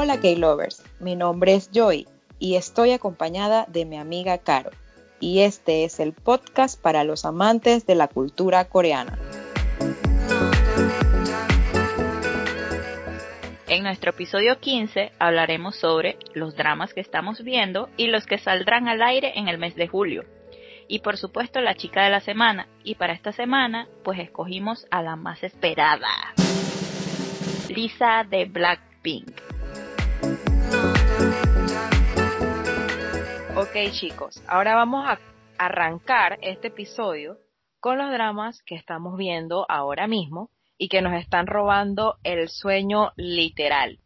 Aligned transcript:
Hola 0.00 0.20
K-Lovers, 0.20 0.84
mi 1.00 1.16
nombre 1.16 1.54
es 1.54 1.72
Joy 1.72 2.06
y 2.38 2.54
estoy 2.54 2.92
acompañada 2.92 3.64
de 3.66 3.84
mi 3.84 3.96
amiga 3.96 4.38
Caro. 4.38 4.70
Y 5.18 5.40
este 5.40 5.82
es 5.82 5.98
el 5.98 6.12
podcast 6.12 6.80
para 6.80 7.02
los 7.02 7.24
amantes 7.24 7.84
de 7.84 7.96
la 7.96 8.06
cultura 8.06 8.64
coreana. 8.66 9.18
En 13.66 13.82
nuestro 13.82 14.10
episodio 14.10 14.60
15 14.60 15.10
hablaremos 15.18 15.74
sobre 15.74 16.16
los 16.32 16.54
dramas 16.54 16.94
que 16.94 17.00
estamos 17.00 17.42
viendo 17.42 17.88
y 17.96 18.06
los 18.06 18.24
que 18.24 18.38
saldrán 18.38 18.86
al 18.86 19.02
aire 19.02 19.32
en 19.34 19.48
el 19.48 19.58
mes 19.58 19.74
de 19.74 19.88
julio. 19.88 20.24
Y 20.86 21.00
por 21.00 21.16
supuesto 21.16 21.60
la 21.60 21.74
chica 21.74 22.04
de 22.04 22.10
la 22.10 22.20
semana. 22.20 22.68
Y 22.84 22.94
para 22.94 23.14
esta 23.14 23.32
semana 23.32 23.88
pues 24.04 24.20
escogimos 24.20 24.86
a 24.92 25.02
la 25.02 25.16
más 25.16 25.42
esperada. 25.42 26.06
Lisa 27.68 28.24
de 28.30 28.44
Blackpink. 28.44 29.47
Ok 33.60 33.90
chicos, 33.90 34.40
ahora 34.46 34.76
vamos 34.76 35.04
a 35.04 35.18
arrancar 35.58 36.38
este 36.42 36.68
episodio 36.68 37.38
con 37.80 37.98
los 37.98 38.08
dramas 38.08 38.62
que 38.62 38.76
estamos 38.76 39.16
viendo 39.16 39.66
ahora 39.68 40.06
mismo 40.06 40.52
y 40.78 40.88
que 40.88 41.02
nos 41.02 41.14
están 41.14 41.48
robando 41.48 42.20
el 42.22 42.48
sueño 42.48 43.10
literal. 43.16 43.98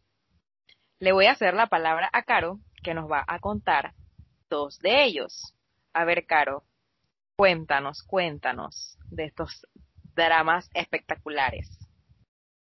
Le 0.97 1.11
voy 1.11 1.27
a 1.27 1.33
hacer 1.33 1.53
la 1.53 1.67
palabra 1.67 2.09
a 2.13 2.23
Caro, 2.23 2.61
que 2.83 2.95
nos 2.95 3.07
va 3.11 3.23
a 3.27 3.37
contar 3.37 3.93
dos 4.49 4.79
de 4.79 5.03
ellos. 5.03 5.53
A 5.93 6.03
ver, 6.03 6.25
Caro, 6.25 6.63
cuéntanos, 7.35 8.01
cuéntanos 8.01 8.97
de 9.11 9.25
estos 9.25 9.67
dramas 10.15 10.67
espectaculares. 10.73 11.69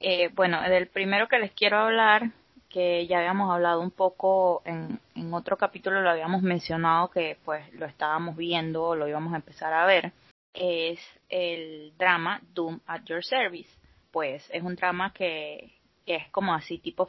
Eh, 0.01 0.29
bueno, 0.35 0.61
del 0.61 0.89
primero 0.89 1.29
que 1.29 1.39
les 1.39 1.53
quiero 1.53 1.79
hablar 1.79 2.33
que 2.75 3.07
ya 3.07 3.19
habíamos 3.19 3.53
hablado 3.53 3.81
un 3.81 3.93
poco 3.93 4.61
en, 4.65 4.99
otro 5.33 5.57
capítulo, 5.57 6.03
lo 6.03 6.11
habíamos 6.11 6.43
mencionado 6.43 7.09
que 7.09 7.39
pues 7.45 7.73
lo 7.75 7.87
estábamos 7.87 8.37
viendo, 8.37 8.97
lo 8.97 9.07
íbamos 9.07 9.33
a 9.33 9.37
empezar 9.37 9.73
a 9.73 9.87
ver, 9.87 10.13
es 10.53 10.99
el 11.29 11.93
drama 11.97 12.41
Doom 12.53 12.81
at 12.87 13.05
Your 13.05 13.25
Service. 13.25 13.71
Pues 14.11 14.45
es 14.51 14.61
un 14.65 14.75
drama 14.75 15.13
que, 15.13 15.73
es 16.05 16.29
como 16.31 16.53
así 16.53 16.79
tipo 16.79 17.09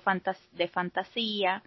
de 0.51 0.67
fantasía, 0.67 1.63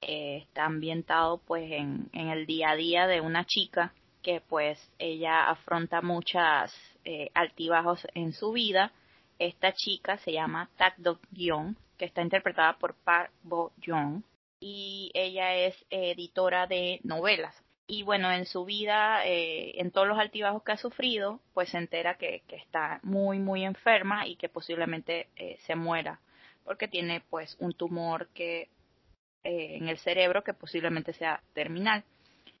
eh, 0.00 0.38
está 0.38 0.64
ambientado 0.64 1.36
pues 1.46 1.70
en, 1.70 2.08
en 2.14 2.28
el 2.28 2.46
día 2.46 2.70
a 2.70 2.76
día 2.76 3.06
de 3.06 3.20
una 3.20 3.44
chica 3.44 3.92
que 4.22 4.40
pues 4.40 4.78
ella 4.98 5.50
afronta 5.50 6.00
muchas 6.00 6.74
eh, 7.04 7.30
altibajos 7.34 8.06
en 8.14 8.32
su 8.32 8.52
vida. 8.52 8.90
Esta 9.38 9.74
chica 9.74 10.16
se 10.16 10.32
llama 10.32 10.70
Tak 10.78 10.96
Dok 10.96 11.20
Gyeong 11.30 11.76
que 11.96 12.04
está 12.04 12.22
interpretada 12.22 12.76
por 12.78 12.94
Park 12.94 13.30
Bo 13.42 13.72
Young 13.78 14.22
y 14.60 15.10
ella 15.14 15.54
es 15.54 15.74
editora 15.90 16.66
de 16.66 17.00
novelas. 17.02 17.54
Y 17.86 18.02
bueno, 18.02 18.32
en 18.32 18.46
su 18.46 18.64
vida, 18.64 19.26
eh, 19.26 19.78
en 19.78 19.90
todos 19.90 20.08
los 20.08 20.18
altibajos 20.18 20.62
que 20.62 20.72
ha 20.72 20.76
sufrido, 20.78 21.40
pues 21.52 21.68
se 21.68 21.76
entera 21.76 22.16
que, 22.16 22.42
está 22.48 22.98
muy, 23.02 23.38
muy 23.38 23.62
enferma 23.62 24.26
y 24.26 24.36
que 24.36 24.48
posiblemente 24.48 25.28
eh, 25.36 25.58
se 25.66 25.74
muera, 25.74 26.18
porque 26.64 26.88
tiene 26.88 27.22
pues 27.28 27.56
un 27.60 27.74
tumor 27.74 28.28
que 28.28 28.68
eh, 29.42 29.76
en 29.76 29.88
el 29.88 29.98
cerebro 29.98 30.42
que 30.42 30.54
posiblemente 30.54 31.12
sea 31.12 31.42
terminal. 31.52 32.04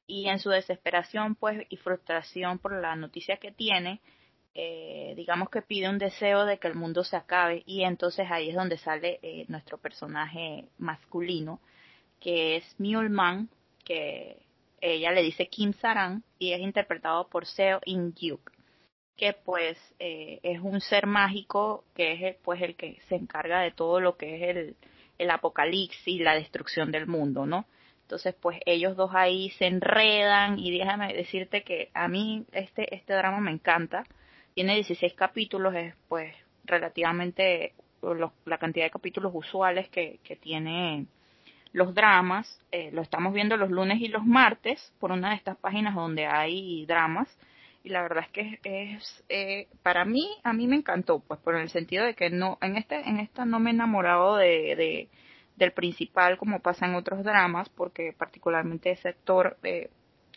Y 0.06 0.28
en 0.28 0.38
su 0.38 0.50
desesperación 0.50 1.34
pues 1.34 1.64
y 1.70 1.78
frustración 1.78 2.58
por 2.58 2.78
la 2.78 2.94
noticia 2.94 3.38
que 3.38 3.50
tiene, 3.50 4.00
eh, 4.54 5.14
digamos 5.16 5.50
que 5.50 5.62
pide 5.62 5.88
un 5.88 5.98
deseo 5.98 6.44
de 6.44 6.58
que 6.58 6.68
el 6.68 6.74
mundo 6.74 7.04
se 7.04 7.16
acabe 7.16 7.62
y 7.66 7.82
entonces 7.82 8.30
ahí 8.30 8.50
es 8.50 8.54
donde 8.54 8.78
sale 8.78 9.18
eh, 9.22 9.44
nuestro 9.48 9.78
personaje 9.78 10.68
masculino 10.78 11.60
que 12.20 12.56
es 12.56 12.74
Mulman 12.78 13.48
que 13.84 14.42
ella 14.80 15.10
le 15.12 15.22
dice 15.22 15.48
Kim 15.48 15.72
Saran 15.72 16.22
y 16.38 16.52
es 16.52 16.60
interpretado 16.60 17.28
por 17.28 17.46
Seo 17.46 17.80
In-gyuk 17.84 18.52
que 19.16 19.32
pues 19.32 19.78
eh, 19.98 20.40
es 20.42 20.60
un 20.60 20.80
ser 20.80 21.06
mágico 21.06 21.84
que 21.94 22.12
es 22.12 22.22
el, 22.22 22.36
pues 22.42 22.62
el 22.62 22.76
que 22.76 23.00
se 23.08 23.16
encarga 23.16 23.60
de 23.60 23.70
todo 23.70 24.00
lo 24.00 24.16
que 24.16 24.36
es 24.36 24.56
el, 24.56 24.76
el 25.18 25.30
apocalipsis, 25.30 26.20
la 26.20 26.34
destrucción 26.34 26.90
del 26.90 27.06
mundo, 27.06 27.46
¿no? 27.46 27.66
Entonces, 28.02 28.34
pues 28.34 28.58
ellos 28.66 28.96
dos 28.96 29.12
ahí 29.14 29.50
se 29.50 29.66
enredan 29.66 30.58
y 30.58 30.76
déjame 30.76 31.14
decirte 31.14 31.62
que 31.62 31.90
a 31.94 32.06
mí 32.06 32.44
este, 32.52 32.94
este 32.94 33.14
drama 33.14 33.40
me 33.40 33.50
encanta 33.50 34.04
tiene 34.54 34.74
16 34.74 35.14
capítulos, 35.14 35.74
es 35.74 35.94
pues 36.08 36.34
relativamente 36.64 37.74
la 38.44 38.58
cantidad 38.58 38.86
de 38.86 38.90
capítulos 38.90 39.32
usuales 39.34 39.88
que, 39.88 40.20
que 40.22 40.36
tiene 40.36 41.06
los 41.72 41.94
dramas. 41.94 42.60
Eh, 42.72 42.90
lo 42.92 43.02
estamos 43.02 43.34
viendo 43.34 43.56
los 43.56 43.70
lunes 43.70 44.00
y 44.00 44.08
los 44.08 44.24
martes 44.24 44.92
por 45.00 45.12
una 45.12 45.30
de 45.30 45.36
estas 45.36 45.56
páginas 45.58 45.94
donde 45.94 46.26
hay 46.26 46.86
dramas. 46.86 47.28
Y 47.82 47.90
la 47.90 48.00
verdad 48.02 48.24
es 48.24 48.30
que 48.30 48.60
es, 48.94 49.24
eh, 49.28 49.68
para 49.82 50.06
mí, 50.06 50.26
a 50.42 50.54
mí 50.54 50.66
me 50.66 50.76
encantó, 50.76 51.18
pues 51.20 51.38
por 51.40 51.54
el 51.56 51.68
sentido 51.68 52.06
de 52.06 52.14
que 52.14 52.30
no, 52.30 52.56
en 52.62 52.76
este, 52.76 52.96
en 53.06 53.18
esta 53.18 53.44
no 53.44 53.60
me 53.60 53.70
he 53.70 53.74
enamorado 53.74 54.36
de, 54.36 54.74
de 54.76 55.08
del 55.56 55.72
principal 55.72 56.36
como 56.36 56.60
pasa 56.60 56.86
en 56.86 56.94
otros 56.94 57.22
dramas, 57.22 57.68
porque 57.68 58.12
particularmente 58.16 58.90
ese 58.90 59.10
actor, 59.10 59.56
eh, 59.62 59.90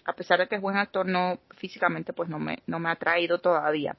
a 0.07 0.13
pesar 0.13 0.40
de 0.40 0.47
que 0.47 0.56
es 0.56 0.62
buen 0.62 0.78
actor, 0.78 1.06
no 1.06 1.38
físicamente 1.57 2.13
pues 2.13 2.29
no 2.29 2.40
me, 2.40 2.59
no 2.66 2.79
me 2.79 2.90
ha 2.90 2.95
traído 2.95 3.40
todavía. 3.40 3.95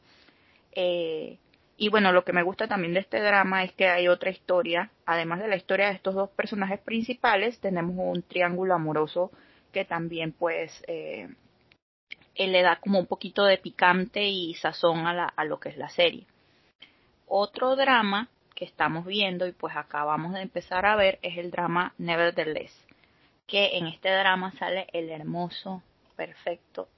Eh, 0.72 1.38
y 1.76 1.90
bueno, 1.90 2.12
lo 2.12 2.24
que 2.24 2.32
me 2.32 2.42
gusta 2.42 2.66
también 2.66 2.94
de 2.94 3.00
este 3.00 3.20
drama 3.20 3.62
es 3.62 3.72
que 3.72 3.88
hay 3.88 4.08
otra 4.08 4.30
historia, 4.30 4.90
además 5.04 5.40
de 5.40 5.48
la 5.48 5.56
historia 5.56 5.88
de 5.88 5.94
estos 5.94 6.14
dos 6.14 6.30
personajes 6.30 6.80
principales, 6.80 7.60
tenemos 7.60 7.94
un 7.98 8.22
triángulo 8.22 8.74
amoroso 8.74 9.30
que 9.70 9.84
también 9.84 10.32
pues 10.32 10.82
eh, 10.88 11.28
le 12.34 12.62
da 12.62 12.76
como 12.76 12.98
un 12.98 13.06
poquito 13.06 13.44
de 13.44 13.58
picante 13.58 14.24
y 14.24 14.54
sazón 14.54 15.06
a, 15.06 15.12
la, 15.12 15.24
a 15.26 15.44
lo 15.44 15.60
que 15.60 15.68
es 15.68 15.76
la 15.76 15.90
serie. 15.90 16.26
Otro 17.26 17.76
drama 17.76 18.28
que 18.54 18.64
estamos 18.64 19.04
viendo 19.04 19.46
y 19.46 19.52
pues 19.52 19.76
acabamos 19.76 20.32
de 20.32 20.40
empezar 20.40 20.86
a 20.86 20.96
ver 20.96 21.18
es 21.20 21.36
el 21.36 21.50
drama 21.50 21.92
Nevertheless, 21.98 22.72
que 23.46 23.76
en 23.76 23.86
este 23.86 24.08
drama 24.10 24.52
sale 24.58 24.86
el 24.94 25.10
hermoso 25.10 25.82
perfecto, 26.18 26.88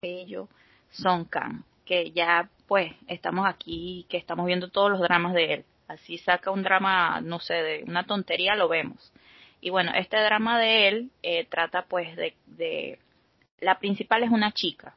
bello 0.00 0.48
Song 0.90 1.26
Kang, 1.28 1.64
que 1.84 2.12
ya 2.12 2.48
pues 2.68 2.92
estamos 3.08 3.44
aquí, 3.44 4.06
que 4.08 4.16
estamos 4.16 4.46
viendo 4.46 4.70
todos 4.70 4.88
los 4.88 5.00
dramas 5.00 5.34
de 5.34 5.54
él. 5.54 5.64
Así 5.88 6.16
saca 6.18 6.52
un 6.52 6.62
drama, 6.62 7.20
no 7.20 7.40
sé, 7.40 7.54
de 7.54 7.84
una 7.84 8.06
tontería, 8.06 8.54
lo 8.54 8.68
vemos. 8.68 9.12
Y 9.60 9.70
bueno, 9.70 9.90
este 9.96 10.16
drama 10.22 10.60
de 10.60 10.88
él 10.88 11.10
eh, 11.22 11.44
trata 11.46 11.86
pues 11.86 12.14
de, 12.14 12.34
de, 12.46 13.00
la 13.58 13.80
principal 13.80 14.22
es 14.22 14.30
una 14.30 14.52
chica, 14.52 14.94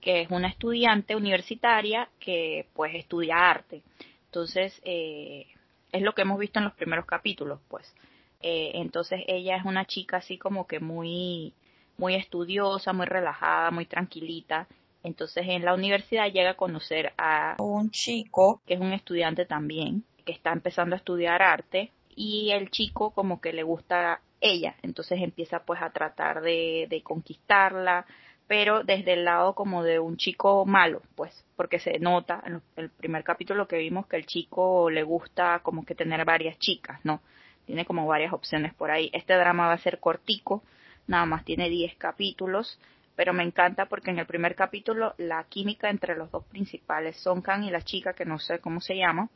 que 0.00 0.22
es 0.22 0.30
una 0.30 0.48
estudiante 0.48 1.14
universitaria 1.14 2.08
que 2.18 2.66
pues 2.74 2.96
estudia 2.96 3.48
arte. 3.48 3.82
Entonces, 4.24 4.80
eh, 4.84 5.46
es 5.92 6.02
lo 6.02 6.14
que 6.14 6.22
hemos 6.22 6.38
visto 6.38 6.58
en 6.58 6.64
los 6.64 6.74
primeros 6.74 7.06
capítulos, 7.06 7.60
pues. 7.68 7.94
Eh, 8.42 8.72
entonces 8.74 9.20
ella 9.28 9.56
es 9.56 9.64
una 9.64 9.84
chica 9.84 10.16
así 10.16 10.36
como 10.38 10.66
que 10.66 10.80
muy 10.80 11.54
muy 12.00 12.14
estudiosa, 12.14 12.92
muy 12.92 13.06
relajada, 13.06 13.70
muy 13.70 13.84
tranquilita. 13.84 14.66
Entonces 15.04 15.44
en 15.46 15.64
la 15.64 15.74
universidad 15.74 16.32
llega 16.32 16.50
a 16.50 16.56
conocer 16.56 17.12
a 17.16 17.56
un 17.58 17.90
chico 17.90 18.60
que 18.66 18.74
es 18.74 18.80
un 18.80 18.92
estudiante 18.92 19.44
también, 19.44 20.02
que 20.24 20.32
está 20.32 20.50
empezando 20.52 20.96
a 20.96 20.98
estudiar 20.98 21.42
arte 21.42 21.92
y 22.16 22.50
el 22.50 22.70
chico 22.70 23.10
como 23.12 23.40
que 23.40 23.52
le 23.52 23.62
gusta 23.62 24.20
ella, 24.40 24.74
entonces 24.82 25.20
empieza 25.20 25.60
pues 25.64 25.82
a 25.82 25.90
tratar 25.90 26.40
de, 26.40 26.86
de 26.88 27.02
conquistarla, 27.02 28.06
pero 28.46 28.82
desde 28.82 29.12
el 29.12 29.24
lado 29.24 29.54
como 29.54 29.84
de 29.84 29.98
un 30.00 30.16
chico 30.16 30.64
malo, 30.66 31.02
pues, 31.14 31.44
porque 31.56 31.78
se 31.78 31.98
nota 31.98 32.42
en 32.46 32.62
el 32.76 32.90
primer 32.90 33.22
capítulo 33.22 33.68
que 33.68 33.76
vimos 33.76 34.06
que 34.06 34.16
el 34.16 34.26
chico 34.26 34.90
le 34.90 35.02
gusta 35.02 35.60
como 35.62 35.84
que 35.84 35.94
tener 35.94 36.24
varias 36.24 36.58
chicas, 36.58 36.98
¿no? 37.04 37.20
Tiene 37.66 37.84
como 37.84 38.06
varias 38.06 38.32
opciones 38.32 38.74
por 38.74 38.90
ahí. 38.90 39.10
Este 39.12 39.34
drama 39.34 39.66
va 39.66 39.74
a 39.74 39.78
ser 39.78 40.00
cortico, 40.00 40.62
nada 41.06 41.26
más 41.26 41.44
tiene 41.44 41.68
10 41.68 41.96
capítulos, 41.96 42.78
pero 43.16 43.32
me 43.32 43.42
encanta 43.42 43.86
porque 43.86 44.10
en 44.10 44.18
el 44.18 44.26
primer 44.26 44.54
capítulo 44.54 45.14
la 45.18 45.44
química 45.44 45.90
entre 45.90 46.16
los 46.16 46.30
dos 46.30 46.44
principales, 46.46 47.16
Son 47.16 47.42
Kang 47.42 47.64
y 47.64 47.70
la 47.70 47.82
chica 47.82 48.14
que 48.14 48.24
no 48.24 48.38
sé 48.38 48.60
cómo 48.60 48.80
se 48.80 48.96
llama, 48.96 49.28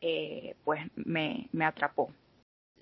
eh, 0.00 0.54
pues 0.64 0.80
me, 0.94 1.48
me 1.52 1.64
atrapó. 1.64 2.10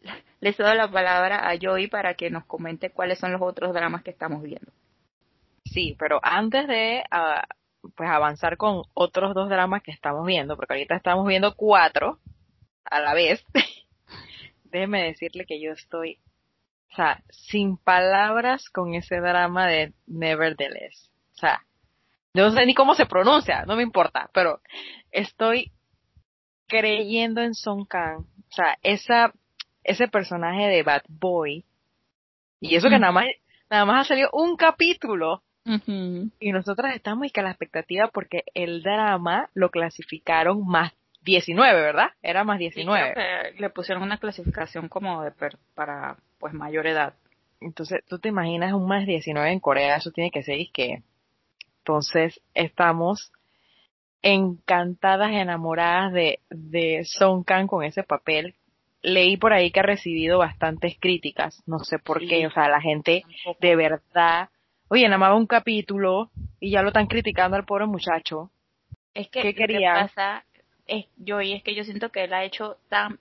Les 0.40 0.56
doy 0.56 0.76
la 0.76 0.90
palabra 0.90 1.50
a 1.50 1.56
Joey 1.60 1.88
para 1.88 2.14
que 2.14 2.30
nos 2.30 2.44
comente 2.44 2.90
cuáles 2.90 3.18
son 3.18 3.32
los 3.32 3.42
otros 3.42 3.72
dramas 3.74 4.02
que 4.02 4.10
estamos 4.10 4.42
viendo. 4.42 4.70
Sí, 5.64 5.96
pero 5.98 6.20
antes 6.22 6.68
de 6.68 7.02
ah, 7.10 7.42
pues 7.94 8.08
avanzar 8.08 8.56
con 8.56 8.82
otros 8.94 9.34
dos 9.34 9.48
dramas 9.48 9.82
que 9.82 9.90
estamos 9.90 10.26
viendo, 10.26 10.56
porque 10.56 10.74
ahorita 10.74 10.96
estamos 10.96 11.26
viendo 11.26 11.54
cuatro 11.54 12.18
a 12.84 13.00
la 13.00 13.14
vez, 13.14 13.44
déjeme 14.64 15.02
decirle 15.02 15.44
que 15.44 15.60
yo 15.60 15.72
estoy 15.72 16.18
o 16.96 17.02
sea, 17.02 17.22
sin 17.28 17.76
palabras 17.76 18.70
con 18.70 18.94
ese 18.94 19.16
drama 19.16 19.66
de 19.66 19.92
Nevertheless. 20.06 21.10
O 21.34 21.38
sea, 21.38 21.60
no 22.32 22.50
sé 22.52 22.64
ni 22.64 22.72
cómo 22.72 22.94
se 22.94 23.04
pronuncia, 23.04 23.66
no 23.66 23.76
me 23.76 23.82
importa, 23.82 24.30
pero 24.32 24.60
estoy 25.10 25.72
creyendo 26.66 27.42
en 27.42 27.52
Song 27.54 27.86
Kang. 27.86 28.20
O 28.20 28.54
sea, 28.54 28.78
esa, 28.82 29.34
ese 29.84 30.08
personaje 30.08 30.68
de 30.68 30.82
Bad 30.82 31.02
Boy, 31.08 31.66
y 32.60 32.76
eso 32.76 32.88
que 32.88 32.98
nada 32.98 33.12
más, 33.12 33.26
nada 33.68 33.84
más 33.84 34.06
ha 34.06 34.08
salido 34.08 34.30
un 34.32 34.56
capítulo, 34.56 35.42
y 35.66 36.52
nosotras 36.52 36.96
estamos 36.96 37.26
y 37.26 37.30
que 37.30 37.42
la 37.42 37.50
expectativa 37.50 38.08
porque 38.08 38.44
el 38.54 38.82
drama 38.82 39.50
lo 39.52 39.68
clasificaron 39.68 40.66
más 40.66 40.94
19, 41.26 41.80
¿verdad? 41.80 42.10
Era 42.22 42.44
más 42.44 42.58
19. 42.58 43.52
le 43.58 43.70
pusieron 43.70 44.02
una 44.02 44.18
clasificación 44.18 44.88
como 44.88 45.22
de 45.22 45.32
para 45.74 46.16
pues 46.38 46.54
mayor 46.54 46.86
edad. 46.86 47.14
Entonces, 47.60 48.02
tú 48.08 48.18
te 48.18 48.28
imaginas 48.28 48.72
un 48.72 48.86
más 48.86 49.06
19 49.06 49.50
en 49.50 49.60
Corea, 49.60 49.96
eso 49.96 50.10
tiene 50.12 50.30
que 50.30 50.42
ser 50.42 50.60
y 50.60 50.68
que 50.68 51.02
entonces 51.78 52.40
estamos 52.54 53.32
encantadas, 54.22 55.30
enamoradas 55.32 56.12
de, 56.12 56.40
de 56.50 57.04
Song 57.04 57.44
Kang 57.44 57.66
con 57.66 57.84
ese 57.84 58.02
papel. 58.02 58.54
Leí 59.02 59.36
por 59.36 59.52
ahí 59.52 59.70
que 59.70 59.80
ha 59.80 59.84
recibido 59.84 60.38
bastantes 60.38 60.96
críticas, 60.98 61.62
no 61.66 61.78
sé 61.80 61.98
por 61.98 62.20
qué, 62.26 62.46
o 62.46 62.50
sea, 62.50 62.68
la 62.68 62.80
gente 62.80 63.22
de 63.60 63.76
verdad, 63.76 64.48
oye, 64.88 65.04
nada 65.04 65.18
más 65.18 65.36
un 65.36 65.46
capítulo 65.46 66.30
y 66.60 66.72
ya 66.72 66.82
lo 66.82 66.88
están 66.88 67.06
criticando 67.06 67.56
al 67.56 67.64
pobre 67.64 67.86
muchacho. 67.86 68.50
Es 69.14 69.28
que, 69.28 69.42
¿Qué 69.42 69.54
quería? 69.54 69.94
pasa 69.94 70.44
es, 70.86 71.06
yo, 71.16 71.40
y 71.40 71.52
es 71.52 71.62
que 71.62 71.74
yo 71.74 71.84
siento 71.84 72.10
que 72.10 72.24
él 72.24 72.32
ha 72.32 72.44
hecho 72.44 72.78
tan, 72.88 73.18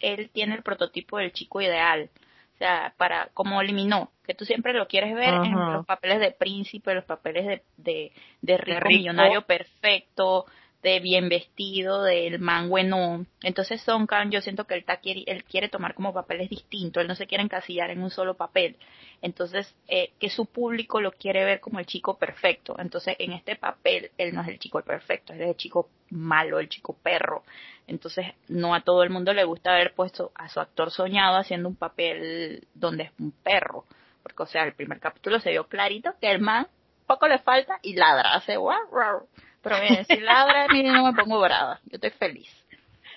él 0.00 0.30
tiene 0.32 0.54
el 0.54 0.62
prototipo 0.62 1.18
del 1.18 1.32
chico 1.32 1.60
ideal. 1.60 2.10
O 2.54 2.56
sea, 2.58 2.94
para, 2.96 3.30
como 3.34 3.60
eliminó, 3.60 4.12
que 4.24 4.34
tú 4.34 4.44
siempre 4.44 4.72
lo 4.72 4.86
quieres 4.86 5.14
ver 5.14 5.34
en 5.34 5.52
los 5.52 5.84
papeles 5.84 6.20
de 6.20 6.30
príncipe, 6.30 6.94
los 6.94 7.04
papeles 7.04 7.46
de, 7.46 7.62
de, 7.76 8.12
de 8.42 8.56
rico 8.56 8.88
millonario 8.88 9.42
perfecto, 9.42 10.46
de 10.84 11.00
bien 11.00 11.30
vestido, 11.30 12.02
del 12.02 12.38
man 12.38 12.68
bueno. 12.68 13.24
Entonces 13.42 13.80
Song 13.80 14.06
Kang 14.06 14.30
yo 14.30 14.42
siento 14.42 14.66
que 14.66 14.74
él, 14.74 14.84
quiere, 15.02 15.24
él 15.26 15.42
quiere 15.44 15.70
tomar 15.70 15.94
como 15.94 16.12
papeles 16.12 16.50
distintos, 16.50 17.00
él 17.00 17.08
no 17.08 17.14
se 17.14 17.26
quiere 17.26 17.42
encasillar 17.42 17.90
en 17.90 18.02
un 18.02 18.10
solo 18.10 18.34
papel. 18.34 18.76
Entonces, 19.22 19.74
eh, 19.88 20.12
que 20.20 20.28
su 20.28 20.44
público 20.44 21.00
lo 21.00 21.12
quiere 21.12 21.46
ver 21.46 21.60
como 21.60 21.78
el 21.78 21.86
chico 21.86 22.18
perfecto. 22.18 22.76
Entonces, 22.78 23.16
en 23.18 23.32
este 23.32 23.56
papel, 23.56 24.10
él 24.18 24.34
no 24.34 24.42
es 24.42 24.48
el 24.48 24.58
chico 24.58 24.82
perfecto, 24.82 25.32
él 25.32 25.40
es 25.40 25.48
el 25.48 25.56
chico 25.56 25.88
malo, 26.10 26.58
el 26.58 26.68
chico 26.68 26.94
perro. 27.02 27.42
Entonces, 27.86 28.26
no 28.48 28.74
a 28.74 28.82
todo 28.82 29.02
el 29.02 29.08
mundo 29.08 29.32
le 29.32 29.44
gusta 29.44 29.72
haber 29.72 29.94
puesto 29.94 30.32
a 30.34 30.50
su 30.50 30.60
actor 30.60 30.90
soñado 30.90 31.38
haciendo 31.38 31.70
un 31.70 31.76
papel 31.76 32.68
donde 32.74 33.04
es 33.04 33.12
un 33.18 33.32
perro. 33.32 33.86
Porque, 34.22 34.42
o 34.42 34.46
sea, 34.46 34.64
el 34.64 34.74
primer 34.74 35.00
capítulo 35.00 35.40
se 35.40 35.50
vio 35.50 35.66
clarito 35.66 36.12
que 36.20 36.30
el 36.30 36.40
man 36.40 36.66
poco 37.06 37.26
le 37.26 37.38
falta 37.38 37.78
y 37.80 37.94
ladra, 37.94 38.34
hace 38.34 38.58
wow 38.58 39.26
pero 39.64 39.80
mire, 39.80 40.04
si 40.04 40.20
ladra, 40.20 40.68
mire, 40.72 40.90
no 40.92 41.10
me 41.10 41.14
pongo 41.14 41.40
brava. 41.40 41.80
Yo 41.86 41.96
estoy 41.96 42.10
feliz. 42.10 42.48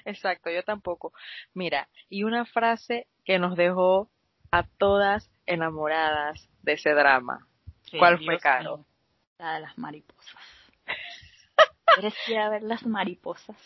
Exacto, 0.06 0.50
yo 0.50 0.64
tampoco. 0.64 1.14
Mira, 1.54 1.90
y 2.10 2.24
una 2.24 2.46
frase 2.46 3.08
que 3.26 3.38
nos 3.38 3.58
dejó 3.58 4.10
a 4.52 4.64
todas 4.64 5.30
enamoradas 5.46 6.50
de 6.64 6.74
ese 6.74 6.92
drama. 6.92 7.46
¿Cuál 8.00 8.24
fue, 8.24 8.40
Caro? 8.40 8.86
La 9.38 9.56
de 9.56 9.60
las 9.62 9.78
mariposas. 9.78 10.42
¿Quieres 11.96 12.16
ir 12.28 12.38
a 12.38 12.50
ver 12.50 12.64
las 12.64 12.86
mariposas? 12.86 13.58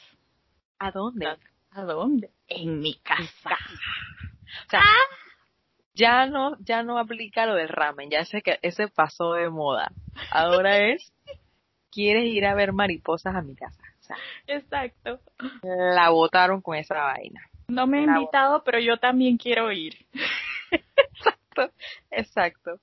¿A 0.79 0.91
dónde? 0.91 1.27
¿A 1.71 1.81
dónde? 1.83 2.31
En 2.47 2.79
mi 2.79 2.95
casa. 2.95 3.57
O 4.65 4.69
sea, 4.69 4.83
ya 5.93 6.25
no, 6.25 6.57
ya 6.59 6.83
no 6.83 6.97
aplica 6.97 7.45
lo 7.45 7.55
del 7.55 7.69
ramen, 7.69 8.09
ya 8.09 8.25
sé 8.25 8.41
que 8.41 8.59
ese 8.63 8.87
pasó 8.87 9.33
de 9.33 9.49
moda. 9.49 9.91
Ahora 10.31 10.77
es 10.79 11.13
quieres 11.91 12.25
ir 12.25 12.45
a 12.45 12.55
ver 12.55 12.73
mariposas 12.73 13.35
a 13.35 13.41
mi 13.41 13.55
casa. 13.55 13.83
exacto. 14.47 15.19
La 15.63 16.09
votaron 16.09 16.61
con 16.61 16.75
esa 16.75 16.95
vaina. 16.95 17.41
No 17.67 17.87
me 17.87 17.99
he 17.99 18.03
invitado, 18.03 18.63
pero 18.63 18.79
yo 18.79 18.97
también 18.97 19.37
quiero 19.37 19.71
ir. 19.71 19.95
exacto, 20.71 21.71
exacto. 22.09 22.79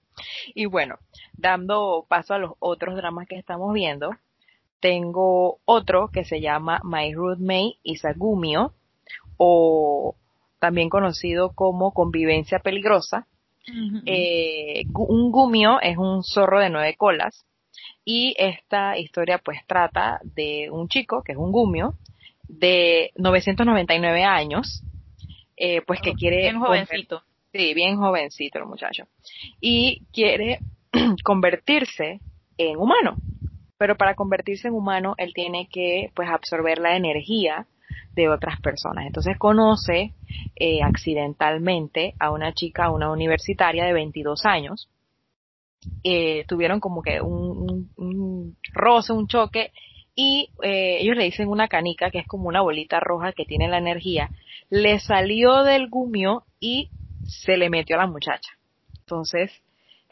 Y 0.54 0.66
bueno, 0.66 0.96
dando 1.36 2.06
paso 2.08 2.34
a 2.34 2.38
los 2.38 2.52
otros 2.58 2.96
dramas 2.96 3.28
que 3.28 3.36
estamos 3.36 3.72
viendo, 3.74 4.10
tengo 4.80 5.58
otro 5.64 6.08
que 6.12 6.24
se 6.24 6.40
llama 6.40 6.80
My 6.84 7.12
Roommate 7.12 7.78
is 7.82 8.04
a 8.04 8.12
Gumio, 8.14 8.72
o 9.36 10.14
también 10.58 10.88
conocido 10.88 11.52
como 11.54 11.92
Convivencia 11.92 12.58
Peligrosa. 12.60 13.26
Eh, 14.06 14.84
un 14.94 15.30
gumio 15.30 15.78
es 15.82 15.98
un 15.98 16.22
zorro 16.24 16.58
de 16.58 16.70
nueve 16.70 16.96
colas 16.96 17.44
y 18.10 18.34
esta 18.38 18.96
historia 18.96 19.36
pues 19.36 19.58
trata 19.66 20.18
de 20.24 20.70
un 20.70 20.88
chico, 20.88 21.22
que 21.22 21.32
es 21.32 21.38
un 21.38 21.52
gumio, 21.52 21.92
de 22.48 23.12
999 23.16 24.24
años, 24.24 24.82
eh, 25.58 25.82
pues 25.86 26.00
que 26.00 26.14
quiere... 26.14 26.38
Bien 26.38 26.58
jovencito. 26.58 27.22
Sí, 27.52 27.74
bien 27.74 27.98
jovencito 27.98 28.60
el 28.60 28.64
muchacho. 28.64 29.04
Y 29.60 30.06
quiere 30.10 30.60
convertirse 31.22 32.20
en 32.56 32.78
humano. 32.78 33.16
Pero 33.76 33.98
para 33.98 34.14
convertirse 34.14 34.68
en 34.68 34.74
humano, 34.74 35.12
él 35.18 35.34
tiene 35.34 35.68
que 35.70 36.10
pues 36.14 36.30
absorber 36.30 36.78
la 36.78 36.96
energía 36.96 37.66
de 38.14 38.30
otras 38.30 38.58
personas. 38.62 39.04
Entonces 39.04 39.36
conoce 39.36 40.14
eh, 40.56 40.82
accidentalmente 40.82 42.14
a 42.18 42.30
una 42.30 42.54
chica, 42.54 42.90
una 42.90 43.12
universitaria 43.12 43.84
de 43.84 43.92
22 43.92 44.46
años, 44.46 44.88
eh, 46.04 46.44
tuvieron 46.48 46.80
como 46.80 47.02
que 47.02 47.20
un, 47.20 47.90
un, 47.96 48.56
roce, 48.72 49.12
un 49.12 49.28
choque, 49.28 49.72
y 50.14 50.50
eh, 50.62 50.98
ellos 51.00 51.16
le 51.16 51.24
dicen 51.24 51.48
una 51.48 51.68
canica, 51.68 52.10
que 52.10 52.18
es 52.18 52.26
como 52.26 52.48
una 52.48 52.60
bolita 52.60 52.98
roja 53.00 53.32
que 53.32 53.44
tiene 53.44 53.68
la 53.68 53.78
energía, 53.78 54.30
le 54.70 54.98
salió 54.98 55.62
del 55.62 55.88
gumio 55.88 56.44
y 56.58 56.90
se 57.24 57.56
le 57.56 57.70
metió 57.70 57.96
a 57.96 58.00
la 58.00 58.06
muchacha. 58.06 58.50
Entonces, 59.00 59.52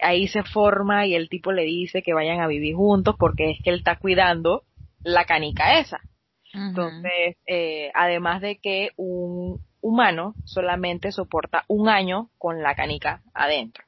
ahí 0.01 0.29
se 0.29 0.43
forma 0.43 1.07
y 1.07 1.15
el 1.15 1.29
tipo 1.29 1.53
le 1.53 1.65
dice 1.65 2.03
que 2.03 2.15
vayan 2.15 2.41
a 2.41 2.47
vivir 2.47 2.75
juntos 2.75 3.17
porque 3.19 3.51
es 3.51 3.59
que 3.63 3.71
él 3.71 3.79
está 3.79 3.97
cuidando 3.97 4.63
la 5.03 5.25
canica 5.25 5.79
esa. 5.79 6.01
Entonces, 6.53 7.37
eh, 7.47 7.91
además 7.95 8.41
de 8.41 8.57
que 8.57 8.91
un 8.97 9.61
humano 9.83 10.35
solamente 10.45 11.13
soporta 11.13 11.65
un 11.69 11.89
año 11.89 12.31
con 12.39 12.63
la 12.63 12.75
canica 12.75 13.23
adentro. 13.35 13.86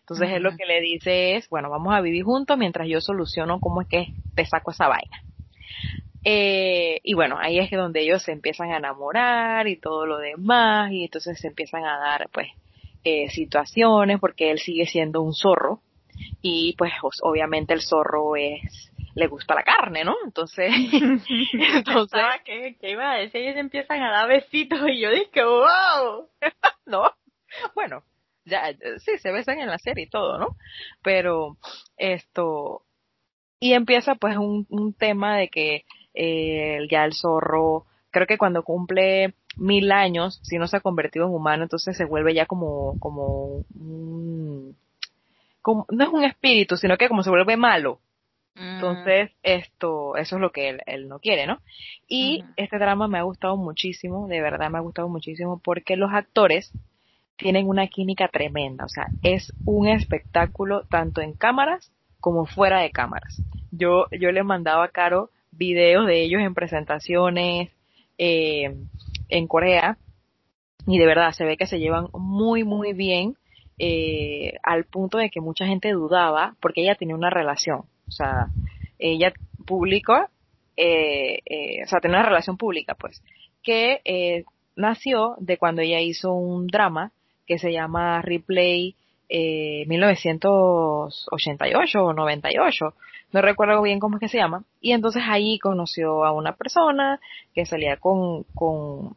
Entonces 0.00 0.30
él 0.30 0.42
lo 0.42 0.56
que 0.56 0.66
le 0.66 0.80
dice 0.80 1.36
es, 1.36 1.48
bueno, 1.48 1.70
vamos 1.70 1.94
a 1.94 2.00
vivir 2.00 2.24
juntos 2.24 2.56
mientras 2.58 2.88
yo 2.88 3.00
soluciono 3.00 3.60
cómo 3.60 3.82
es 3.82 3.88
que 3.88 4.06
te 4.34 4.44
saco 4.46 4.70
esa 4.70 4.88
vaina. 4.88 5.22
Eh, 6.24 7.00
y 7.02 7.14
bueno, 7.14 7.38
ahí 7.38 7.58
es 7.58 7.70
donde 7.70 8.02
ellos 8.02 8.22
se 8.22 8.32
empiezan 8.32 8.72
a 8.72 8.76
enamorar 8.76 9.66
y 9.68 9.76
todo 9.76 10.06
lo 10.06 10.18
demás, 10.18 10.92
y 10.92 11.04
entonces 11.04 11.38
se 11.38 11.48
empiezan 11.48 11.84
a 11.84 11.98
dar, 11.98 12.28
pues, 12.30 12.48
eh, 13.04 13.30
situaciones, 13.30 14.20
porque 14.20 14.50
él 14.50 14.58
sigue 14.58 14.86
siendo 14.86 15.22
un 15.22 15.32
zorro, 15.32 15.80
y 16.42 16.74
pues, 16.76 16.92
obviamente 17.22 17.72
el 17.72 17.80
zorro 17.80 18.36
es, 18.36 18.92
le 19.14 19.26
gusta 19.28 19.54
la 19.54 19.62
carne, 19.62 20.04
¿no? 20.04 20.14
Entonces, 20.24 20.70
entonces. 21.52 22.20
¿Qué, 22.44 22.76
¿Qué 22.78 22.90
iba 22.90 23.12
a 23.12 23.16
decir? 23.16 23.40
Ellos 23.40 23.56
empiezan 23.56 24.02
a 24.02 24.10
dar 24.10 24.28
besitos, 24.28 24.80
y 24.90 25.00
yo 25.00 25.10
dije, 25.10 25.42
wow. 25.42 26.28
no, 26.86 27.10
bueno, 27.74 28.02
ya, 28.44 28.72
sí, 28.98 29.18
se 29.18 29.32
besan 29.32 29.58
en 29.58 29.68
la 29.68 29.78
serie 29.78 30.04
y 30.04 30.08
todo, 30.10 30.38
¿no? 30.38 30.56
Pero 31.02 31.56
esto, 31.96 32.82
y 33.58 33.72
empieza 33.74 34.14
pues 34.14 34.36
un, 34.36 34.66
un 34.70 34.92
tema 34.94 35.36
de 35.36 35.48
que 35.48 35.84
eh, 36.14 36.86
ya 36.90 37.04
el 37.04 37.14
zorro, 37.14 37.86
creo 38.10 38.26
que 38.26 38.38
cuando 38.38 38.62
cumple 38.62 39.34
mil 39.56 39.92
años, 39.92 40.40
si 40.42 40.58
no 40.58 40.66
se 40.66 40.76
ha 40.76 40.80
convertido 40.80 41.26
en 41.26 41.34
humano, 41.34 41.64
entonces 41.64 41.96
se 41.96 42.04
vuelve 42.04 42.34
ya 42.34 42.46
como, 42.46 42.98
como, 42.98 43.64
como 45.62 45.86
no 45.90 46.04
es 46.04 46.10
un 46.10 46.24
espíritu, 46.24 46.76
sino 46.76 46.96
que 46.96 47.08
como 47.08 47.22
se 47.22 47.30
vuelve 47.30 47.56
malo. 47.56 48.00
Mm. 48.54 48.74
Entonces, 48.74 49.30
esto, 49.42 50.16
eso 50.16 50.36
es 50.36 50.40
lo 50.40 50.50
que 50.50 50.70
él, 50.70 50.80
él 50.86 51.08
no 51.08 51.20
quiere, 51.20 51.46
¿no? 51.46 51.60
Y 52.08 52.44
este 52.56 52.78
drama 52.78 53.06
me 53.06 53.18
ha 53.18 53.22
gustado 53.22 53.56
muchísimo, 53.56 54.26
de 54.26 54.40
verdad 54.40 54.70
me 54.70 54.78
ha 54.78 54.82
gustado 54.82 55.08
muchísimo, 55.08 55.60
porque 55.62 55.96
los 55.96 56.12
actores 56.12 56.72
tienen 57.40 57.68
una 57.68 57.86
química 57.88 58.28
tremenda, 58.28 58.84
o 58.84 58.88
sea, 58.88 59.06
es 59.22 59.52
un 59.64 59.88
espectáculo 59.88 60.82
tanto 60.88 61.20
en 61.20 61.32
cámaras 61.32 61.90
como 62.20 62.46
fuera 62.46 62.80
de 62.80 62.90
cámaras. 62.90 63.42
Yo, 63.72 64.06
yo 64.12 64.30
le 64.30 64.42
mandaba 64.42 64.84
a 64.84 64.88
Caro 64.88 65.30
videos 65.50 66.06
de 66.06 66.22
ellos 66.22 66.42
en 66.42 66.54
presentaciones 66.54 67.70
eh, 68.18 68.76
en 69.28 69.46
Corea 69.46 69.96
y 70.86 70.98
de 70.98 71.06
verdad 71.06 71.32
se 71.32 71.44
ve 71.44 71.56
que 71.56 71.66
se 71.66 71.78
llevan 71.78 72.08
muy 72.12 72.64
muy 72.64 72.92
bien 72.92 73.36
eh, 73.78 74.54
al 74.62 74.84
punto 74.84 75.18
de 75.18 75.30
que 75.30 75.40
mucha 75.40 75.66
gente 75.66 75.90
dudaba 75.92 76.56
porque 76.60 76.82
ella 76.82 76.94
tenía 76.94 77.14
una 77.14 77.30
relación, 77.30 77.84
o 78.06 78.10
sea, 78.10 78.48
ella 78.98 79.32
publicó, 79.66 80.28
eh, 80.76 81.38
o 81.84 81.88
sea, 81.88 82.00
tenía 82.00 82.18
una 82.18 82.28
relación 82.28 82.58
pública 82.58 82.94
pues, 82.94 83.22
que 83.62 84.44
nació 84.76 85.36
de 85.38 85.56
cuando 85.56 85.80
ella 85.80 86.00
hizo 86.00 86.32
un 86.32 86.66
drama 86.66 87.12
que 87.50 87.58
se 87.58 87.72
llama 87.72 88.22
Replay 88.22 88.94
eh, 89.28 89.84
1988 89.88 92.04
o 92.04 92.12
98, 92.12 92.94
no 93.32 93.42
recuerdo 93.42 93.82
bien 93.82 93.98
cómo 93.98 94.18
es 94.18 94.20
que 94.20 94.28
se 94.28 94.38
llama, 94.38 94.62
y 94.80 94.92
entonces 94.92 95.24
ahí 95.26 95.58
conoció 95.58 96.24
a 96.24 96.30
una 96.30 96.54
persona 96.54 97.18
que 97.52 97.66
salía 97.66 97.96
con, 97.96 98.44
con 98.54 99.16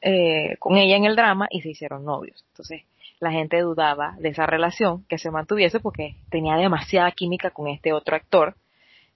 eh, 0.00 0.56
con 0.58 0.76
ella 0.76 0.96
en 0.96 1.04
el 1.04 1.14
drama 1.14 1.46
y 1.48 1.60
se 1.60 1.70
hicieron 1.70 2.04
novios. 2.04 2.44
Entonces, 2.48 2.82
la 3.20 3.30
gente 3.30 3.60
dudaba 3.60 4.16
de 4.18 4.30
esa 4.30 4.46
relación 4.46 5.04
que 5.08 5.18
se 5.18 5.30
mantuviese 5.30 5.78
porque 5.78 6.16
tenía 6.30 6.56
demasiada 6.56 7.12
química 7.12 7.50
con 7.50 7.68
este 7.68 7.92
otro 7.92 8.16
actor, 8.16 8.56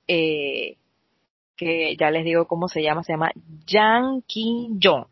eh, 0.07 0.76
que 1.57 1.97
ya 1.97 2.12
les 2.12 2.25
digo 2.25 2.47
cómo 2.47 2.68
se 2.68 2.85
llama, 2.85 3.02
se 3.02 3.14
llama 3.14 3.33
Yang 3.66 4.23
Ki 4.28 4.78
Jong. 4.80 5.07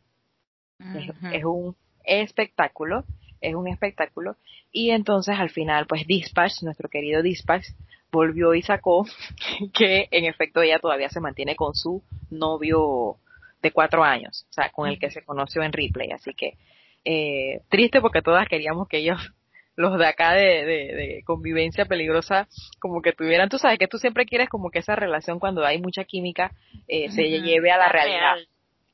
es, 1.33 1.45
un 1.45 1.75
espectáculo, 2.07 3.05
es 3.41 3.55
un 3.55 3.69
espectáculo. 3.69 4.37
Y 4.73 4.91
entonces 4.91 5.39
al 5.39 5.51
final, 5.51 5.87
pues 5.87 6.07
Dispatch, 6.07 6.63
nuestro 6.63 6.89
querido 6.89 7.23
Dispatch, 7.23 7.67
volvió 8.11 8.55
y 8.55 8.63
sacó 8.63 9.07
que 9.75 10.09
en 10.11 10.25
efecto 10.25 10.63
ella 10.63 10.79
todavía 10.79 11.09
se 11.09 11.21
mantiene 11.21 11.57
con 11.57 11.75
su 11.75 12.03
novio 12.31 13.17
de 13.63 13.73
cuatro 13.73 14.05
años, 14.05 14.47
o 14.51 14.53
sea, 14.53 14.71
con 14.71 14.89
el 14.89 14.99
que 14.99 15.11
se 15.11 15.23
conoció 15.23 15.63
en 15.63 15.73
Ripley. 15.73 16.11
Así 16.13 16.35
que 16.35 16.57
eh, 17.05 17.61
triste 17.69 18.01
porque 18.01 18.23
todas 18.23 18.49
queríamos 18.49 18.89
que 18.89 18.99
ellos, 18.99 19.19
los 19.77 19.99
de 19.99 20.07
acá 20.07 20.33
de, 20.33 20.65
de, 20.65 21.23
convivencia 21.25 21.85
peligrosa, 21.85 22.49
como 22.81 23.03
que 23.03 23.13
tuvieran, 23.13 23.49
tú 23.49 23.59
sabes 23.59 23.79
que 23.79 23.89
tú 23.89 23.99
siempre 23.99 24.27
quieres 24.27 24.49
como 24.49 24.71
que 24.71 24.81
esa 24.81 24.97
relación 24.97 25.39
cuando 25.39 25.65
hay 25.65 25.81
mucha 25.81 26.05
química 26.05 26.53
eh, 26.89 27.11
se 27.11 27.29
lleve 27.29 27.71
a 27.71 27.79
la, 27.79 27.89
realidad. 27.89 28.37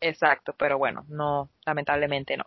Exacto, 0.01 0.55
pero 0.59 0.79
bueno, 0.79 1.05
no, 1.09 1.49
lamentablemente 1.65 2.37
no. 2.37 2.45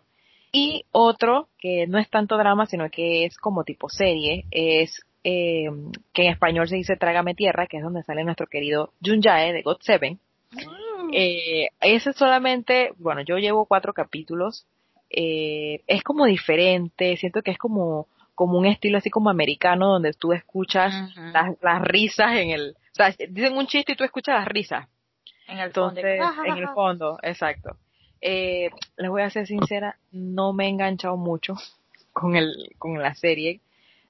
Y 0.58 0.86
otro 0.90 1.50
que 1.58 1.86
no 1.86 1.98
es 1.98 2.08
tanto 2.08 2.38
drama, 2.38 2.64
sino 2.64 2.88
que 2.88 3.26
es 3.26 3.36
como 3.36 3.62
tipo 3.62 3.90
serie, 3.90 4.46
es 4.50 5.02
eh, 5.22 5.66
que 6.14 6.24
en 6.24 6.32
español 6.32 6.66
se 6.66 6.76
dice 6.76 6.96
Trágame 6.96 7.34
Tierra, 7.34 7.66
que 7.66 7.76
es 7.76 7.82
donde 7.82 8.02
sale 8.04 8.24
nuestro 8.24 8.46
querido 8.46 8.94
Jun 9.04 9.20
Jae 9.20 9.52
de 9.52 9.60
God 9.60 9.76
Seven. 9.80 10.18
Mm. 10.52 11.10
Eh, 11.12 11.68
ese 11.82 12.14
solamente, 12.14 12.92
bueno, 12.96 13.20
yo 13.20 13.36
llevo 13.36 13.66
cuatro 13.66 13.92
capítulos, 13.92 14.66
eh, 15.10 15.82
es 15.86 16.02
como 16.02 16.24
diferente, 16.24 17.18
siento 17.18 17.42
que 17.42 17.50
es 17.50 17.58
como, 17.58 18.06
como 18.34 18.56
un 18.56 18.64
estilo 18.64 18.96
así 18.96 19.10
como 19.10 19.28
americano 19.28 19.88
donde 19.88 20.14
tú 20.14 20.32
escuchas 20.32 21.14
las, 21.34 21.54
las 21.60 21.82
risas 21.82 22.32
en 22.38 22.48
el, 22.48 22.70
o 22.70 22.94
sea, 22.94 23.14
dicen 23.28 23.58
un 23.58 23.66
chiste 23.66 23.92
y 23.92 23.96
tú 23.96 24.04
escuchas 24.04 24.36
las 24.36 24.48
risas. 24.48 24.88
En 25.48 25.58
el 25.58 25.70
fondo. 25.70 26.00
en 26.00 26.56
el 26.56 26.68
fondo, 26.68 27.18
exacto. 27.22 27.76
Eh, 28.28 28.70
les 28.96 29.08
voy 29.08 29.22
a 29.22 29.30
ser 29.30 29.46
sincera, 29.46 29.98
no 30.10 30.52
me 30.52 30.66
he 30.66 30.68
enganchado 30.68 31.16
mucho 31.16 31.54
con 32.12 32.34
el, 32.34 32.74
con 32.78 33.00
la 33.00 33.14
serie. 33.14 33.60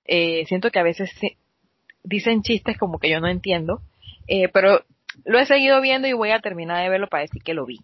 Eh, 0.06 0.46
siento 0.46 0.70
que 0.70 0.78
a 0.78 0.84
veces 0.84 1.10
dicen 2.02 2.42
chistes 2.42 2.78
como 2.78 2.98
que 2.98 3.10
yo 3.10 3.20
no 3.20 3.28
entiendo, 3.28 3.82
eh, 4.26 4.48
pero 4.48 4.84
lo 5.24 5.38
he 5.38 5.44
seguido 5.44 5.80
viendo 5.82 6.08
y 6.08 6.14
voy 6.14 6.30
a 6.30 6.40
terminar 6.40 6.82
de 6.82 6.88
verlo 6.88 7.08
para 7.08 7.22
decir 7.22 7.42
que 7.42 7.52
lo 7.52 7.66
vi. 7.66 7.80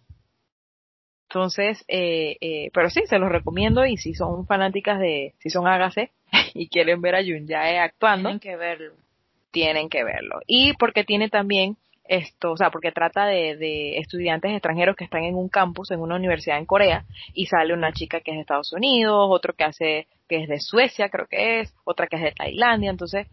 Entonces, 1.29 1.83
eh, 1.87 2.37
eh, 2.41 2.69
pero 2.73 2.89
sí, 2.89 3.01
se 3.05 3.19
los 3.19 3.29
recomiendo 3.29 3.85
y 3.85 3.97
si 3.97 4.13
son 4.13 4.45
fanáticas 4.45 4.99
de, 4.99 5.33
si 5.39 5.49
son 5.49 5.67
Agase 5.67 6.11
y 6.53 6.67
quieren 6.67 7.01
ver 7.01 7.15
a 7.15 7.23
Jun 7.23 7.47
Jae 7.47 7.79
actuando, 7.79 8.29
tienen 8.29 8.39
que 8.39 8.55
verlo. 8.55 8.93
Tienen 9.51 9.89
que 9.89 10.03
verlo. 10.03 10.39
Y 10.47 10.73
porque 10.73 11.03
tiene 11.03 11.29
también 11.29 11.77
esto, 12.05 12.51
o 12.51 12.57
sea, 12.57 12.69
porque 12.69 12.91
trata 12.91 13.25
de, 13.25 13.55
de, 13.55 13.97
estudiantes 13.97 14.51
extranjeros 14.51 14.95
que 14.95 15.05
están 15.05 15.23
en 15.23 15.35
un 15.35 15.47
campus, 15.47 15.91
en 15.91 16.01
una 16.01 16.15
universidad 16.15 16.57
en 16.57 16.65
Corea, 16.65 17.05
y 17.33 17.45
sale 17.45 17.73
una 17.73 17.93
chica 17.93 18.19
que 18.19 18.31
es 18.31 18.37
de 18.37 18.41
Estados 18.41 18.73
Unidos, 18.73 19.27
otro 19.29 19.53
que 19.53 19.63
hace, 19.63 20.07
que 20.27 20.43
es 20.43 20.49
de 20.49 20.59
Suecia, 20.59 21.09
creo 21.09 21.27
que 21.27 21.61
es, 21.61 21.73
otra 21.85 22.07
que 22.07 22.17
es 22.17 22.21
de 22.21 22.31
Tailandia, 22.31 22.89
entonces, 22.89 23.27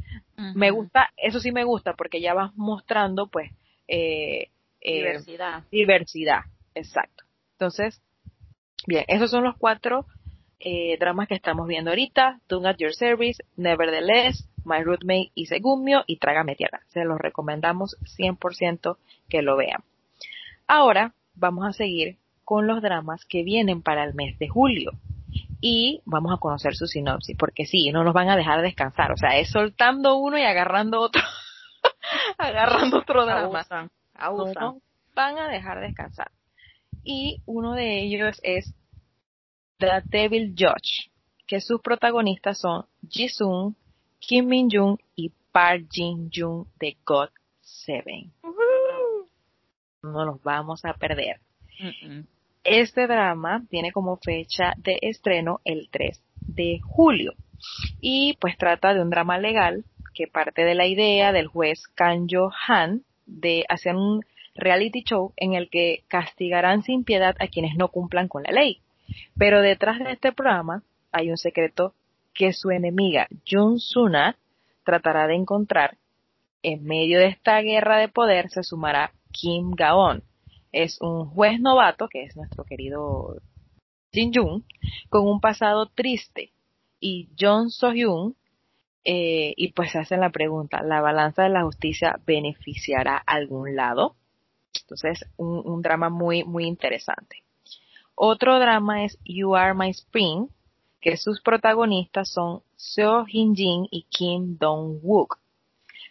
me 0.55 0.71
gusta, 0.71 1.11
eso 1.17 1.41
sí 1.41 1.53
me 1.53 1.65
gusta, 1.65 1.95
porque 1.95 2.21
ya 2.21 2.33
vas 2.33 2.55
mostrando, 2.57 3.27
pues, 3.27 3.50
eh, 3.89 4.49
eh, 4.81 4.99
diversidad. 4.99 5.65
Diversidad, 5.71 6.41
exacto. 6.75 7.25
Entonces, 7.53 8.00
bien, 8.87 9.05
esos 9.09 9.31
son 9.31 9.45
los 9.45 9.57
cuatro 9.59 10.07
eh, 10.61 10.97
dramas 10.99 11.27
que 11.27 11.35
estamos 11.35 11.67
viendo 11.67 11.91
ahorita, 11.91 12.41
Doom 12.49 12.67
at 12.67 12.77
Your 12.79 12.95
Service, 12.95 13.43
Nevertheless, 13.57 14.49
My 14.64 14.83
Roommate 14.83 15.31
y 15.35 15.47
Segumio 15.47 16.05
y 16.07 16.17
Trágame 16.19 16.57
Tierra. 16.57 16.81
Se 16.88 17.05
los 17.05 17.19
recomendamos 17.19 17.97
100% 18.19 18.97
que 19.29 19.43
lo 19.43 19.57
vean. 19.57 19.83
Ahora 20.67 21.14
vamos 21.35 21.67
a 21.67 21.73
seguir 21.73 22.19
con 22.45 22.67
los 22.67 22.83
dramas 22.83 23.25
que 23.25 23.43
vienen 23.43 23.83
para 23.83 24.05
el 24.05 24.14
mes 24.14 24.38
de 24.38 24.49
julio. 24.49 24.93
Y 25.61 26.00
vamos 26.05 26.33
a 26.33 26.38
conocer 26.38 26.75
su 26.75 26.87
sinopsis, 26.87 27.37
porque 27.37 27.67
sí, 27.67 27.93
no 27.93 28.02
nos 28.02 28.14
van 28.14 28.31
a 28.31 28.37
dejar 28.37 28.62
descansar. 28.62 29.12
O 29.12 29.17
sea, 29.17 29.38
es 29.38 29.50
soltando 29.50 30.17
uno 30.17 30.38
y 30.38 30.43
agarrando 30.43 31.00
otro. 31.00 31.23
agarrando 32.38 32.99
otro 32.99 33.26
drama. 33.26 33.67
No 34.61 34.81
van 35.14 35.38
a 35.38 35.49
dejar 35.49 35.81
descansar. 35.81 36.31
Y 37.05 37.43
uno 37.47 37.75
de 37.75 38.02
ellos 38.02 38.40
es 38.43 38.75
The 39.79 40.02
Devil 40.05 40.55
Judge, 40.57 41.11
que 41.47 41.61
sus 41.61 41.81
protagonistas 41.81 42.59
son 42.59 42.87
Jisung, 43.09 43.75
Kim 44.21 44.47
Min 44.47 44.69
Jung 44.71 44.99
y 45.17 45.33
Park 45.53 45.87
Jin 45.91 46.31
Jung 46.33 46.67
de 46.79 46.97
God 47.05 47.31
Seven. 47.61 48.33
No 50.03 50.25
nos 50.25 50.43
vamos 50.43 50.85
a 50.85 50.95
perder. 50.95 51.41
Este 52.62 53.07
drama 53.07 53.65
tiene 53.71 53.91
como 53.91 54.17
fecha 54.19 54.75
de 54.77 54.99
estreno 55.03 55.61
el 55.65 55.89
3 55.91 56.23
de 56.41 56.81
julio 56.85 57.35
y 58.00 58.37
pues 58.41 58.57
trata 58.57 58.95
de 58.95 59.03
un 59.03 59.11
drama 59.11 59.39
legal 59.39 59.85
que 60.15 60.27
parte 60.27 60.65
de 60.65 60.75
la 60.75 60.87
idea 60.87 61.33
del 61.33 61.47
juez 61.47 61.87
Kanjo 61.95 62.50
Han 62.69 63.03
de 63.27 63.65
hacer 63.69 63.97
un 63.97 64.25
reality 64.55 65.03
show 65.03 65.33
en 65.37 65.55
el 65.55 65.71
que 65.71 66.05
castigarán 66.09 66.83
sin 66.83 67.05
piedad 67.05 67.37
a 67.39 67.49
quienes 67.49 67.77
no 67.77 67.89
cumplan 67.89 68.29
con 68.29 68.43
la 68.43 68.53
ley. 68.53 68.81
Pero 69.39 69.62
detrás 69.62 69.99
de 69.99 70.12
este 70.12 70.33
programa 70.33 70.83
hay 71.12 71.31
un 71.31 71.39
secreto 71.39 71.95
que 72.35 72.53
su 72.53 72.71
enemiga 72.71 73.29
Jun 73.49 73.79
Suna 73.79 74.37
tratará 74.85 75.27
de 75.27 75.35
encontrar. 75.35 75.99
En 76.63 76.85
medio 76.85 77.19
de 77.19 77.27
esta 77.27 77.61
guerra 77.61 77.99
de 77.99 78.09
poder 78.09 78.51
se 78.51 78.63
sumará 78.63 79.13
Kim 79.33 79.73
Gaon. 79.73 80.23
Es 80.73 81.01
un 81.01 81.27
juez 81.27 81.61
novato, 81.61 82.09
que 82.09 82.25
es 82.25 82.37
nuestro 82.37 82.65
querido 82.65 83.37
Jin 84.13 84.33
Jun, 84.35 84.65
con 85.09 85.27
un 85.27 85.41
pasado 85.41 85.87
triste. 85.87 86.53
Y 87.01 87.31
John 87.39 87.71
So-hyun, 87.71 88.37
eh, 89.05 89.55
y 89.57 89.73
pues 89.73 89.93
se 89.93 89.99
hacen 89.99 90.21
la 90.21 90.31
pregunta, 90.31 90.83
¿la 90.83 91.01
balanza 91.01 91.45
de 91.45 91.49
la 91.49 91.65
justicia 91.65 92.21
beneficiará 92.27 93.17
a 93.17 93.35
algún 93.35 93.75
lado? 93.75 94.17
Entonces, 94.83 95.25
un, 95.37 95.63
un 95.65 95.83
drama 95.83 96.11
muy, 96.11 96.45
muy 96.45 96.67
interesante. 96.67 97.43
Otro 98.15 98.59
drama 98.59 99.05
es 99.05 99.19
You 99.25 99.57
Are 99.57 99.73
My 99.75 99.89
Spring, 99.91 100.49
que 101.00 101.16
sus 101.16 101.40
protagonistas 101.40 102.30
son 102.30 102.62
Seo 102.76 103.25
Jin 103.25 103.54
y 103.90 104.07
Kim 104.11 104.59
Dong 104.59 105.00
Wook. 105.02 105.38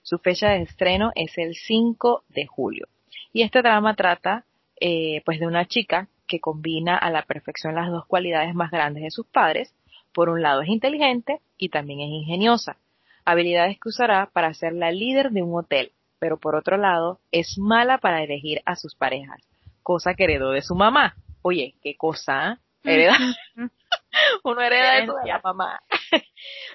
Su 0.04 0.18
fecha 0.18 0.50
de 0.50 0.64
estreno 0.64 1.12
es 1.16 1.38
el 1.38 1.56
5 1.56 2.24
de 2.30 2.48
julio. 2.48 2.88
Y 3.32 3.44
este 3.44 3.62
drama 3.62 3.96
trata 3.96 4.46
eh, 4.80 5.22
pues 5.26 5.40
de 5.40 5.48
una 5.48 5.66
chica 5.66 6.08
que 6.28 6.40
combina 6.40 6.98
a 6.98 7.10
la 7.10 7.24
perfección 7.24 7.76
las 7.76 7.90
dos 7.90 8.06
cualidades 8.06 8.56
más 8.56 8.72
grandes 8.72 9.04
de 9.04 9.12
sus 9.12 9.28
padres. 9.28 9.74
Por 10.14 10.30
un 10.30 10.42
lado 10.42 10.62
es 10.62 10.70
inteligente 10.70 11.40
y 11.58 11.70
también 11.70 12.00
es 12.00 12.10
ingeniosa, 12.10 12.78
habilidades 13.26 13.78
que 13.80 13.90
usará 13.90 14.30
para 14.32 14.54
ser 14.54 14.74
la 14.74 14.92
líder 14.92 15.32
de 15.32 15.44
un 15.44 15.56
hotel, 15.56 15.92
pero 16.18 16.38
por 16.38 16.56
otro 16.56 16.78
lado 16.78 17.20
es 17.32 17.58
mala 17.58 18.00
para 18.00 18.24
elegir 18.24 18.62
a 18.66 18.76
sus 18.76 18.96
parejas, 18.96 19.42
cosa 19.84 20.14
que 20.16 20.24
heredó 20.24 20.52
de 20.52 20.62
su 20.62 20.76
mamá. 20.76 21.16
Oye, 21.42 21.76
qué 21.84 21.96
cosa, 21.96 22.54
¿eh? 22.54 22.58
hereda. 22.84 23.18
Uno 24.44 24.62
hereda 24.62 25.02
de 25.02 25.08
la 25.26 25.42
mamá. 25.44 25.80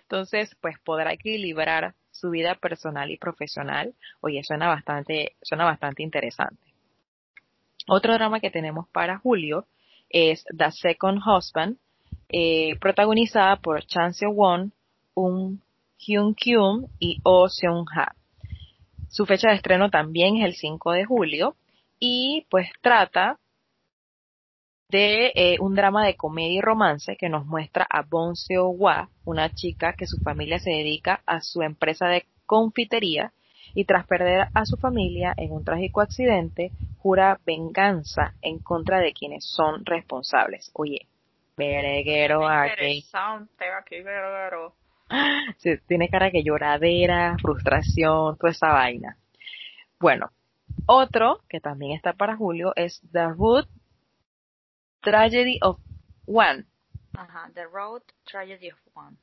Entonces, 0.02 0.56
pues 0.60 0.76
podrá 0.84 1.12
equilibrar 1.12 1.94
su 2.10 2.30
vida 2.30 2.54
personal 2.54 3.10
y 3.10 3.16
profesional. 3.16 3.94
Oye, 4.20 4.42
suena 4.44 4.68
bastante, 4.68 5.36
suena 5.42 5.64
bastante 5.64 6.02
interesante. 6.02 6.74
Otro 7.86 8.14
drama 8.14 8.40
que 8.40 8.50
tenemos 8.50 8.88
para 8.90 9.18
julio 9.18 9.66
es 10.08 10.44
The 10.56 10.70
Second 10.70 11.20
Husband, 11.26 11.76
eh, 12.28 12.76
protagonizada 12.80 13.56
por 13.56 13.84
Chan 13.84 14.14
Seo 14.14 14.30
Won, 14.30 14.72
Un 15.14 15.60
Hyun 15.98 16.34
Kyung 16.34 16.86
y 16.98 17.20
Oh 17.24 17.48
Seung 17.48 17.86
Ha. 17.94 18.14
Su 19.08 19.26
fecha 19.26 19.48
de 19.48 19.56
estreno 19.56 19.90
también 19.90 20.36
es 20.38 20.44
el 20.44 20.54
5 20.54 20.92
de 20.92 21.04
julio 21.04 21.56
y 22.00 22.46
pues 22.50 22.68
trata 22.80 23.38
de 24.88 25.32
eh, 25.34 25.56
un 25.60 25.74
drama 25.74 26.04
de 26.04 26.16
comedia 26.16 26.58
y 26.58 26.60
romance 26.60 27.16
que 27.16 27.28
nos 27.28 27.46
muestra 27.46 27.86
a 27.88 28.02
Bon 28.02 28.36
Seo 28.36 28.68
Hwa, 28.68 29.08
una 29.24 29.52
chica 29.54 29.94
que 29.94 30.06
su 30.06 30.18
familia 30.18 30.58
se 30.58 30.70
dedica 30.70 31.22
a 31.26 31.40
su 31.40 31.62
empresa 31.62 32.06
de 32.06 32.26
confitería 32.46 33.32
y 33.74 33.84
tras 33.84 34.06
perder 34.06 34.48
a 34.54 34.64
su 34.64 34.76
familia 34.76 35.34
en 35.36 35.52
un 35.52 35.64
trágico 35.64 36.00
accidente, 36.00 36.70
jura 36.98 37.40
venganza 37.44 38.34
en 38.40 38.60
contra 38.60 39.00
de 39.00 39.12
quienes 39.12 39.44
son 39.44 39.84
responsables. 39.84 40.70
Oye, 40.74 41.08
vereguero 41.56 42.46
aquí. 42.46 43.04
tiene 45.88 46.08
cara 46.08 46.30
que 46.30 46.42
lloradera, 46.42 47.36
frustración, 47.40 48.36
toda 48.38 48.52
esa 48.52 48.68
vaina. 48.68 49.16
Bueno, 49.98 50.30
otro 50.86 51.40
que 51.48 51.60
también 51.60 51.92
está 51.92 52.12
para 52.12 52.36
julio 52.36 52.72
es 52.76 53.00
The 53.12 53.28
Root 53.28 53.68
Tragedy 55.04 55.58
of 55.62 55.78
One. 56.26 56.64
Ajá, 57.16 57.50
The 57.54 57.64
Road 57.64 58.02
Tragedy 58.24 58.70
of 58.70 58.80
One. 58.94 59.16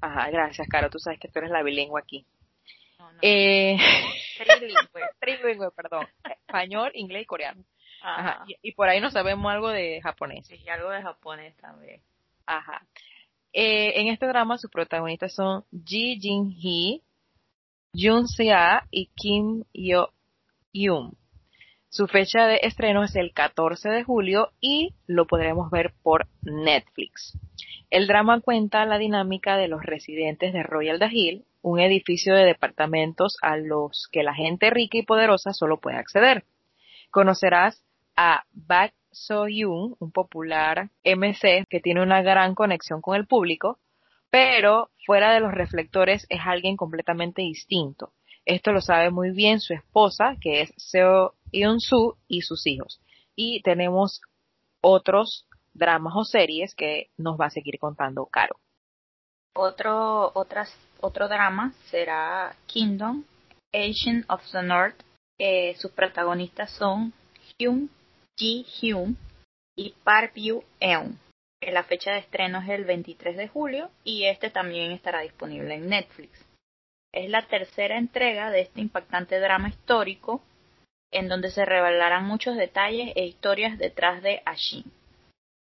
Ajá, 0.00 0.30
gracias, 0.30 0.68
Caro. 0.68 0.90
Tú 0.90 0.98
sabes 0.98 1.18
que 1.18 1.28
tú 1.28 1.38
eres 1.38 1.50
la 1.50 1.62
bilingüe 1.62 2.00
aquí. 2.00 2.26
No, 2.98 3.12
no. 3.12 3.18
Eh, 3.22 3.76
Trilingüe. 4.38 5.02
trilingüe, 5.20 5.70
perdón. 5.72 6.06
Español, 6.24 6.90
inglés 6.94 7.22
y 7.22 7.26
coreano. 7.26 7.64
Ajá. 8.02 8.30
Ajá. 8.32 8.44
Y, 8.48 8.56
y 8.62 8.72
por 8.72 8.88
ahí 8.88 9.00
no 9.00 9.10
sabemos 9.10 9.52
algo 9.52 9.68
de 9.68 10.00
japonés. 10.02 10.46
Sí, 10.46 10.68
algo 10.68 10.90
de 10.90 11.02
japonés 11.02 11.56
también. 11.56 12.02
Ajá. 12.46 12.86
Eh, 13.52 14.00
en 14.00 14.08
este 14.08 14.26
drama 14.26 14.58
sus 14.58 14.70
protagonistas 14.70 15.34
son 15.34 15.64
Ji 15.84 16.18
Jin 16.20 16.52
Hee, 16.52 17.02
Yoon 17.92 18.28
Se-ah 18.28 18.86
y 18.90 19.06
Kim 19.16 19.64
Yo 19.74 20.12
Yoon. 20.72 21.16
Su 21.92 22.06
fecha 22.06 22.46
de 22.46 22.60
estreno 22.62 23.02
es 23.02 23.16
el 23.16 23.32
14 23.32 23.88
de 23.88 24.04
julio 24.04 24.52
y 24.60 24.94
lo 25.08 25.26
podremos 25.26 25.72
ver 25.72 25.92
por 26.04 26.28
Netflix. 26.40 27.36
El 27.90 28.06
drama 28.06 28.40
cuenta 28.40 28.86
la 28.86 28.96
dinámica 28.96 29.56
de 29.56 29.66
los 29.66 29.82
residentes 29.82 30.52
de 30.52 30.62
Royal 30.62 31.00
Hill, 31.12 31.44
un 31.62 31.80
edificio 31.80 32.32
de 32.32 32.44
departamentos 32.44 33.38
a 33.42 33.56
los 33.56 34.08
que 34.12 34.22
la 34.22 34.34
gente 34.34 34.70
rica 34.70 34.98
y 34.98 35.02
poderosa 35.02 35.52
solo 35.52 35.80
puede 35.80 35.96
acceder. 35.96 36.44
Conocerás 37.10 37.82
a 38.14 38.44
Bak 38.52 38.94
So-yoon, 39.10 39.96
un 39.98 40.12
popular 40.12 40.90
MC 41.04 41.66
que 41.68 41.80
tiene 41.80 42.02
una 42.02 42.22
gran 42.22 42.54
conexión 42.54 43.00
con 43.00 43.16
el 43.16 43.26
público, 43.26 43.80
pero 44.30 44.90
fuera 45.06 45.34
de 45.34 45.40
los 45.40 45.50
reflectores 45.50 46.24
es 46.28 46.38
alguien 46.44 46.76
completamente 46.76 47.42
distinto. 47.42 48.12
Esto 48.46 48.72
lo 48.72 48.80
sabe 48.80 49.10
muy 49.10 49.32
bien 49.32 49.60
su 49.60 49.74
esposa, 49.74 50.36
que 50.40 50.62
es 50.62 50.72
Seo 50.76 51.34
Yeon-soo, 51.52 52.16
y 52.28 52.42
sus 52.42 52.66
hijos. 52.66 53.00
Y 53.36 53.62
tenemos 53.62 54.20
otros 54.82 55.46
dramas 55.72 56.14
o 56.16 56.24
series 56.24 56.74
que 56.74 57.10
nos 57.16 57.38
va 57.40 57.46
a 57.46 57.50
seguir 57.50 57.78
contando 57.78 58.26
Caro. 58.26 58.56
Otro, 59.54 60.32
otro 61.00 61.28
drama 61.28 61.74
será 61.90 62.56
Kingdom, 62.66 63.24
Asian 63.72 64.24
of 64.28 64.42
the 64.52 64.62
North. 64.62 65.00
Sus 65.76 65.90
protagonistas 65.92 66.70
son 66.72 67.12
Hyun 67.58 67.90
Ji 68.36 68.64
Hyun 68.64 69.16
y 69.76 69.94
Park 70.04 70.32
Yu 70.36 70.62
Eun. 70.80 71.18
La 71.60 71.84
fecha 71.84 72.12
de 72.12 72.18
estreno 72.20 72.60
es 72.62 72.68
el 72.70 72.84
23 72.84 73.36
de 73.36 73.48
julio 73.48 73.90
y 74.04 74.24
este 74.24 74.50
también 74.50 74.92
estará 74.92 75.20
disponible 75.20 75.74
en 75.74 75.88
Netflix. 75.88 76.30
Es 77.12 77.28
la 77.28 77.46
tercera 77.48 77.98
entrega 77.98 78.50
de 78.50 78.62
este 78.62 78.80
impactante 78.80 79.38
drama 79.40 79.68
histórico 79.68 80.42
en 81.12 81.28
donde 81.28 81.50
se 81.50 81.64
revelarán 81.64 82.24
muchos 82.26 82.56
detalles 82.56 83.12
e 83.16 83.24
historias 83.26 83.78
detrás 83.78 84.22
de 84.22 84.42
Ashin. 84.44 84.84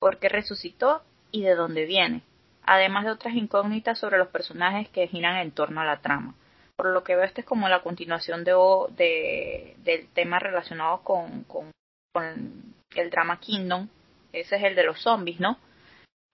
¿Por 0.00 0.18
qué 0.18 0.28
resucitó 0.28 1.02
y 1.30 1.42
de 1.42 1.54
dónde 1.54 1.84
viene? 1.86 2.22
Además 2.64 3.04
de 3.04 3.12
otras 3.12 3.34
incógnitas 3.34 3.98
sobre 3.98 4.18
los 4.18 4.28
personajes 4.28 4.88
que 4.88 5.06
giran 5.08 5.36
en 5.36 5.50
torno 5.52 5.80
a 5.80 5.84
la 5.84 6.00
trama. 6.00 6.34
Por 6.76 6.92
lo 6.92 7.04
que 7.04 7.14
veo, 7.14 7.24
este 7.24 7.42
es 7.42 7.46
como 7.46 7.68
la 7.68 7.82
continuación 7.82 8.42
de, 8.44 8.52
de- 8.96 9.74
del 9.78 10.08
tema 10.08 10.38
relacionado 10.38 11.02
con, 11.02 11.44
con, 11.44 11.70
con 12.14 12.74
el 12.94 13.10
drama 13.10 13.38
Kingdom. 13.38 13.88
Ese 14.32 14.56
es 14.56 14.62
el 14.64 14.74
de 14.74 14.84
los 14.84 15.00
zombies, 15.00 15.40
¿no? 15.40 15.58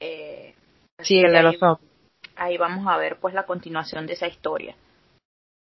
Eh, 0.01 0.55
Sí, 1.03 1.19
el 1.19 1.33
de 1.33 1.43
los 1.43 1.59
zombies. 1.59 1.91
ahí 2.37 2.57
vamos 2.57 2.87
a 2.87 2.97
ver 2.97 3.17
pues 3.19 3.35
la 3.35 3.45
continuación 3.45 4.07
de 4.07 4.13
esa 4.15 4.27
historia. 4.29 4.75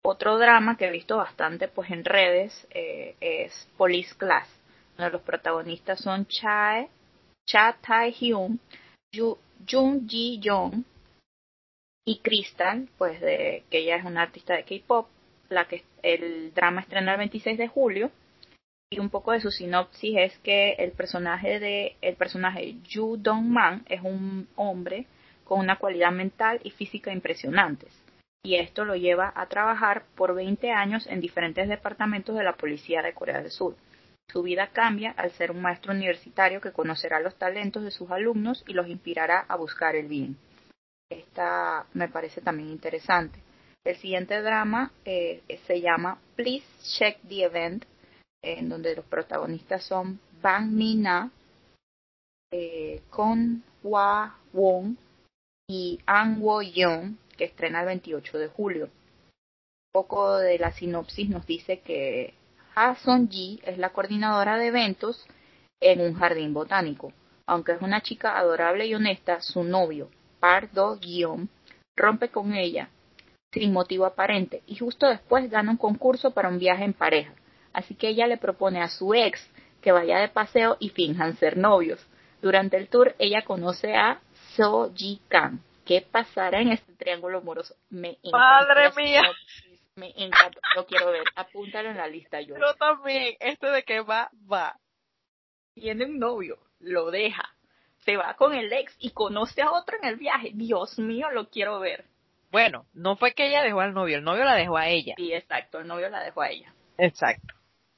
Otro 0.04 0.38
drama 0.40 0.78
que 0.78 0.88
he 0.88 0.92
visto 0.92 1.18
bastante 1.18 1.68
pues 1.68 1.92
en 1.92 2.04
redes 2.04 2.68
eh, 2.72 3.16
es 3.22 3.70
Police 3.78 4.16
Class, 4.16 4.48
donde 4.98 5.12
los 5.12 5.22
protagonistas 5.22 6.02
son 6.02 6.26
Cha 6.26 6.88
Tae 7.82 8.12
Hyun, 8.12 8.60
Yu- 9.14 9.38
Jung 9.70 10.08
Ji 10.10 10.40
Young 10.40 10.84
y 12.06 12.18
Crystal, 12.20 12.88
pues 12.98 13.22
de 13.22 13.64
que 13.70 13.80
ella 13.80 13.98
es 13.98 14.06
una 14.06 14.24
artista 14.24 14.56
de 14.56 14.64
K-pop, 14.64 15.08
la 15.50 15.66
que 15.68 15.84
el 16.02 16.52
drama 16.54 16.82
estrena 16.82 17.12
el 17.12 17.20
26 17.20 17.58
de 17.60 17.68
julio 17.68 18.10
y 18.90 19.00
un 19.00 19.10
poco 19.10 19.34
de 19.34 19.40
su 19.42 19.52
sinopsis 19.52 20.18
es 20.18 20.38
que 20.40 20.72
el 20.80 20.92
personaje 20.94 21.60
de 21.60 21.96
el 22.02 22.16
personaje 22.16 22.76
Yu 22.90 23.18
Dong 23.18 23.46
Man 23.46 23.86
es 23.88 24.02
un 24.02 24.48
hombre 24.56 25.06
con 25.44 25.60
una 25.60 25.78
cualidad 25.78 26.12
mental 26.12 26.60
y 26.64 26.72
física 26.72 27.12
impresionantes 27.14 27.94
y 28.44 28.56
esto 28.56 28.86
lo 28.86 28.96
lleva 28.96 29.32
a 29.36 29.48
trabajar 29.48 30.06
por 30.16 30.34
20 30.34 30.72
años 30.72 31.06
en 31.08 31.22
diferentes 31.22 31.68
departamentos 31.68 32.36
de 32.36 32.44
la 32.44 32.54
policía 32.54 33.02
de 33.02 33.14
Corea 33.14 33.42
del 33.42 33.52
Sur. 33.52 33.76
Su 34.32 34.44
vida 34.44 34.68
cambia 34.68 35.12
al 35.12 35.32
ser 35.32 35.52
un 35.52 35.62
maestro 35.62 35.94
universitario 35.94 36.62
que 36.62 36.72
conocerá 36.72 37.20
los 37.20 37.36
talentos 37.36 37.84
de 37.84 37.92
sus 37.92 38.10
alumnos 38.12 38.64
y 38.68 38.74
los 38.74 38.88
inspirará 38.88 39.46
a 39.48 39.58
buscar 39.58 39.96
el 39.96 40.08
bien. 40.08 40.38
Esta 41.10 41.86
me 41.94 42.08
parece 42.08 42.42
también 42.42 42.70
interesante. 42.70 43.40
El 43.84 43.98
siguiente 43.98 44.42
drama 44.42 44.92
eh, 45.06 45.42
se 45.68 45.82
llama 45.82 46.20
Please 46.36 46.66
Check 46.98 47.20
the 47.28 47.44
Event, 47.44 47.86
en 48.42 48.70
donde 48.70 48.96
los 48.96 49.06
protagonistas 49.06 49.84
son 49.84 50.20
Bang 50.42 50.72
Min-na, 50.72 51.30
eh, 52.52 53.02
Kon 53.10 53.64
Hwa 53.84 54.38
Won 54.54 54.98
y 55.68 56.00
An 56.06 56.38
Wo 56.40 56.62
Yeon, 56.62 57.18
que 57.34 57.46
estrena 57.46 57.82
el 57.82 57.88
28 57.88 58.38
de 58.38 58.48
julio. 58.48 58.86
Un 58.86 59.92
poco 59.94 60.38
de 60.38 60.58
la 60.60 60.72
sinopsis 60.72 61.30
nos 61.30 61.46
dice 61.46 61.80
que 61.80 62.34
Ha 62.76 62.96
Son 62.96 63.30
Ji 63.30 63.60
es 63.64 63.78
la 63.78 63.90
coordinadora 63.90 64.58
de 64.58 64.68
eventos 64.68 65.26
en 65.82 66.02
un 66.02 66.14
jardín 66.14 66.54
botánico. 66.54 67.12
Aunque 67.46 67.74
es 67.74 67.82
una 67.82 68.02
chica 68.02 68.38
adorable 68.38 68.86
y 68.86 68.96
honesta, 68.96 69.42
su 69.42 69.64
novio, 69.64 70.10
Park 70.40 70.72
Do 70.72 70.98
Guion, 70.98 71.50
rompe 71.98 72.30
con 72.30 72.54
ella 72.54 72.90
sin 73.52 73.74
motivo 73.74 74.06
aparente 74.06 74.64
y 74.66 74.76
justo 74.78 75.08
después 75.08 75.50
gana 75.50 75.72
un 75.72 75.78
concurso 75.78 76.32
para 76.32 76.50
un 76.50 76.60
viaje 76.60 76.86
en 76.86 76.94
pareja. 76.94 77.34
Así 77.74 77.96
que 77.96 78.10
ella 78.10 78.28
le 78.28 78.38
propone 78.38 78.82
a 78.82 78.88
su 78.88 79.14
ex 79.14 79.46
que 79.82 79.92
vaya 79.92 80.20
de 80.20 80.30
paseo 80.30 80.78
y 80.80 80.90
finjan 80.90 81.36
ser 81.38 81.58
novios. 81.58 82.00
Durante 82.42 82.78
el 82.78 82.88
tour 82.88 83.16
ella 83.20 83.44
conoce 83.44 83.96
a 83.96 84.22
So 84.56 84.92
Ji 84.96 85.22
Kang. 85.28 85.60
¿Qué 85.92 86.00
pasará 86.10 86.62
en 86.62 86.70
este 86.70 86.94
triángulo 86.94 87.40
amoroso? 87.40 87.76
Me 87.90 88.18
encanta. 88.24 88.38
¡Madre 88.38 88.92
mía! 88.96 89.24
Me 89.96 90.14
encanta, 90.16 90.62
lo 90.74 90.86
quiero 90.86 91.12
ver. 91.12 91.26
Apúntalo 91.36 91.90
en 91.90 91.98
la 91.98 92.08
lista 92.08 92.40
yo. 92.40 92.56
Yo 92.56 92.74
también. 92.76 93.36
Este 93.42 93.68
de 93.68 93.84
que 93.84 94.00
va, 94.00 94.32
va. 94.50 94.78
Tiene 95.74 96.06
un 96.06 96.18
novio, 96.18 96.60
lo 96.80 97.12
deja. 97.12 97.44
Se 98.06 98.16
va 98.16 98.36
con 98.36 98.54
el 98.54 98.72
ex 98.72 98.96
y 99.00 99.12
conoce 99.12 99.62
a 99.62 99.72
otro 99.72 99.98
en 100.02 100.08
el 100.08 100.16
viaje. 100.16 100.52
Dios 100.54 100.98
mío, 100.98 101.30
lo 101.30 101.50
quiero 101.50 101.82
ver. 101.82 102.06
Bueno, 102.52 102.86
no 102.94 103.18
fue 103.18 103.34
que 103.34 103.48
ella 103.48 103.62
dejó 103.62 103.82
al 103.82 103.94
novio, 103.94 104.16
el 104.16 104.24
novio 104.24 104.46
la 104.46 104.56
dejó 104.56 104.78
a 104.78 104.88
ella. 104.88 105.16
Sí, 105.18 105.34
exacto, 105.34 105.80
el 105.80 105.88
novio 105.88 106.08
la 106.08 106.24
dejó 106.24 106.42
a 106.42 106.52
ella. 106.52 106.74
Exacto. 106.98 107.54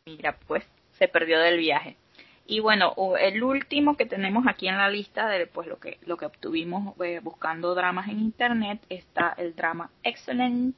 Mira, 0.08 0.36
pues 0.47 0.63
se 0.93 1.08
perdió 1.08 1.39
del 1.39 1.60
viaje. 1.60 1.97
Y 2.45 2.60
bueno, 2.60 2.93
el 3.19 3.41
último 3.41 3.95
que 3.95 4.06
tenemos 4.06 4.45
aquí 4.47 4.67
en 4.67 4.77
la 4.77 4.89
lista 4.89 5.27
de 5.29 5.47
pues 5.47 5.67
lo 5.67 5.79
que 5.79 5.97
lo 6.06 6.17
que 6.17 6.25
obtuvimos 6.25 6.93
eh, 7.01 7.19
buscando 7.23 7.73
dramas 7.73 8.10
en 8.10 8.19
internet 8.19 8.82
está 8.89 9.34
el 9.38 9.56
drama 9.56 9.89
Excellent 10.03 10.75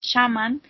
Shaman 0.00 0.60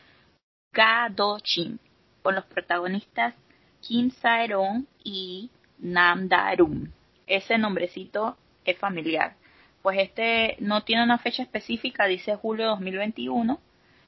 Ga 0.73 1.09
Do 1.09 1.39
Chin 1.41 1.81
con 2.23 2.35
los 2.35 2.45
protagonistas 2.45 3.35
Kim 3.81 4.11
Saeron 4.11 4.87
y 5.03 5.51
Nam 5.79 6.29
Darum. 6.29 6.91
Ese 7.27 7.57
nombrecito 7.57 8.37
es 8.65 8.79
familiar. 8.79 9.37
Pues 9.83 9.99
este 9.99 10.57
no 10.61 10.83
tiene 10.85 11.05
una 11.05 11.19
fecha 11.19 11.43
específica, 11.43 12.07
dice 12.07 12.37
julio 12.37 12.65
de 12.65 12.71
2021 12.71 13.61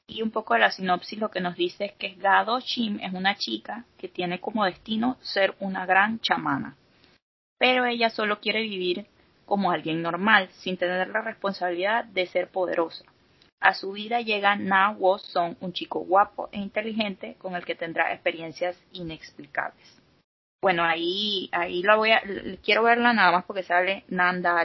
y 0.07 0.21
un 0.21 0.31
poco 0.31 0.53
de 0.53 0.61
la 0.61 0.71
sinopsis 0.71 1.19
lo 1.19 1.29
que 1.29 1.41
nos 1.41 1.55
dice 1.55 1.85
es 1.85 1.91
que 1.93 2.15
Gado 2.15 2.59
Shim 2.61 2.99
es 3.01 3.13
una 3.13 3.35
chica 3.35 3.85
que 3.97 4.07
tiene 4.07 4.39
como 4.39 4.65
destino 4.65 5.17
ser 5.21 5.55
una 5.59 5.85
gran 5.85 6.19
chamana. 6.21 6.77
Pero 7.59 7.85
ella 7.85 8.09
solo 8.09 8.39
quiere 8.39 8.61
vivir 8.61 9.05
como 9.45 9.71
alguien 9.71 10.01
normal, 10.01 10.49
sin 10.59 10.77
tener 10.77 11.09
la 11.09 11.21
responsabilidad 11.21 12.05
de 12.05 12.25
ser 12.27 12.49
poderosa. 12.49 13.05
A 13.59 13.73
su 13.73 13.91
vida 13.91 14.21
llega 14.21 14.55
Na 14.55 14.91
Wo 14.91 15.17
Song, 15.17 15.55
un 15.61 15.73
chico 15.73 15.99
guapo 15.99 16.49
e 16.51 16.59
inteligente 16.59 17.35
con 17.39 17.55
el 17.55 17.65
que 17.65 17.75
tendrá 17.75 18.13
experiencias 18.13 18.81
inexplicables. 18.93 20.01
Bueno, 20.61 20.83
ahí, 20.83 21.49
ahí 21.51 21.81
la 21.83 21.95
voy 21.95 22.11
a, 22.11 22.21
quiero 22.63 22.83
verla 22.83 23.13
nada 23.13 23.31
más 23.31 23.45
porque 23.45 23.63
sale 23.63 24.03
Nanda 24.09 24.63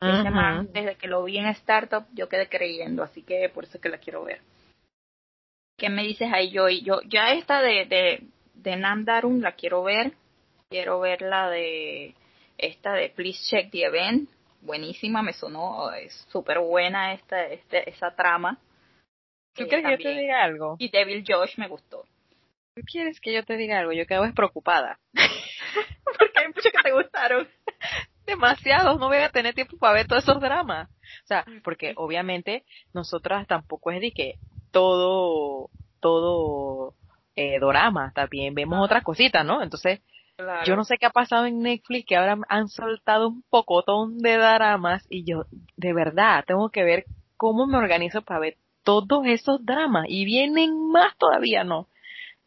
Ese 0.00 0.30
man, 0.30 0.68
desde 0.72 0.94
que 0.96 1.08
lo 1.08 1.24
vi 1.24 1.38
en 1.38 1.46
Startup, 1.48 2.04
yo 2.12 2.28
quedé 2.28 2.48
creyendo, 2.48 3.02
así 3.02 3.22
que 3.22 3.48
por 3.48 3.64
eso 3.64 3.78
es 3.78 3.82
que 3.82 3.88
la 3.88 3.98
quiero 3.98 4.24
ver. 4.24 4.40
¿Qué 5.76 5.88
me 5.88 6.02
dices 6.02 6.28
ahí, 6.32 6.50
yo 6.50 6.68
Yo, 6.68 7.00
ya 7.06 7.32
esta 7.32 7.60
de, 7.62 7.86
de, 7.86 8.22
de 8.54 8.76
Namdarum 8.76 9.40
la 9.40 9.52
quiero 9.52 9.82
ver. 9.82 10.12
Quiero 10.70 11.00
ver 11.00 11.22
la 11.22 11.48
de 11.48 12.14
esta 12.58 12.92
de 12.92 13.10
Please 13.10 13.40
Check 13.48 13.70
the 13.70 13.84
Event. 13.84 14.28
Buenísima, 14.60 15.22
me 15.22 15.32
sonó, 15.32 15.90
es 15.92 16.12
súper 16.30 16.58
buena 16.58 17.14
esta, 17.14 17.46
este, 17.46 17.88
esa 17.88 18.14
trama. 18.14 18.58
¿Tú 19.54 19.64
Eh, 19.64 19.68
quieres 19.68 19.84
que 19.86 19.90
yo 19.92 19.98
te 19.98 20.20
diga 20.20 20.42
algo? 20.42 20.76
Y 20.78 20.90
Devil 20.90 21.24
Josh 21.26 21.56
me 21.58 21.68
gustó. 21.68 22.04
¿Tú 22.74 22.82
quieres 22.84 23.20
que 23.20 23.32
yo 23.32 23.44
te 23.44 23.56
diga 23.56 23.78
algo? 23.78 23.92
Yo 23.92 24.06
quedo 24.06 24.22
despreocupada. 24.24 24.98
Porque 26.18 26.38
hay 26.40 26.48
muchos 26.48 26.64
que 26.72 26.82
te 26.82 26.92
gustaron. 26.92 27.48
demasiados, 28.28 29.00
no 29.00 29.08
voy 29.08 29.16
a 29.16 29.30
tener 29.30 29.54
tiempo 29.54 29.76
para 29.78 29.94
ver 29.94 30.06
todos 30.06 30.22
esos 30.22 30.40
dramas. 30.40 30.88
O 30.88 31.26
sea, 31.26 31.44
porque 31.64 31.94
obviamente 31.96 32.64
nosotras 32.94 33.46
tampoco 33.46 33.90
es 33.90 34.00
de 34.00 34.12
que 34.12 34.34
todo, 34.70 35.70
todo 36.00 36.94
eh, 37.34 37.58
dorama, 37.58 38.12
también 38.14 38.54
vemos 38.54 38.84
otras 38.84 39.02
cositas, 39.02 39.44
¿no? 39.44 39.62
Entonces, 39.62 40.00
yo 40.64 40.76
no 40.76 40.84
sé 40.84 40.98
qué 40.98 41.06
ha 41.06 41.10
pasado 41.10 41.46
en 41.46 41.58
Netflix, 41.60 42.06
que 42.06 42.16
ahora 42.16 42.38
han 42.48 42.68
soltado 42.68 43.28
un 43.28 43.42
pocotón 43.50 44.18
de 44.18 44.36
dramas 44.36 45.04
y 45.10 45.24
yo, 45.24 45.46
de 45.76 45.92
verdad, 45.92 46.44
tengo 46.46 46.70
que 46.70 46.84
ver 46.84 47.06
cómo 47.36 47.66
me 47.66 47.78
organizo 47.78 48.22
para 48.22 48.40
ver 48.40 48.56
todos 48.84 49.26
esos 49.26 49.64
dramas 49.64 50.06
y 50.08 50.24
vienen 50.24 50.90
más 50.90 51.16
todavía, 51.18 51.64
¿no? 51.64 51.88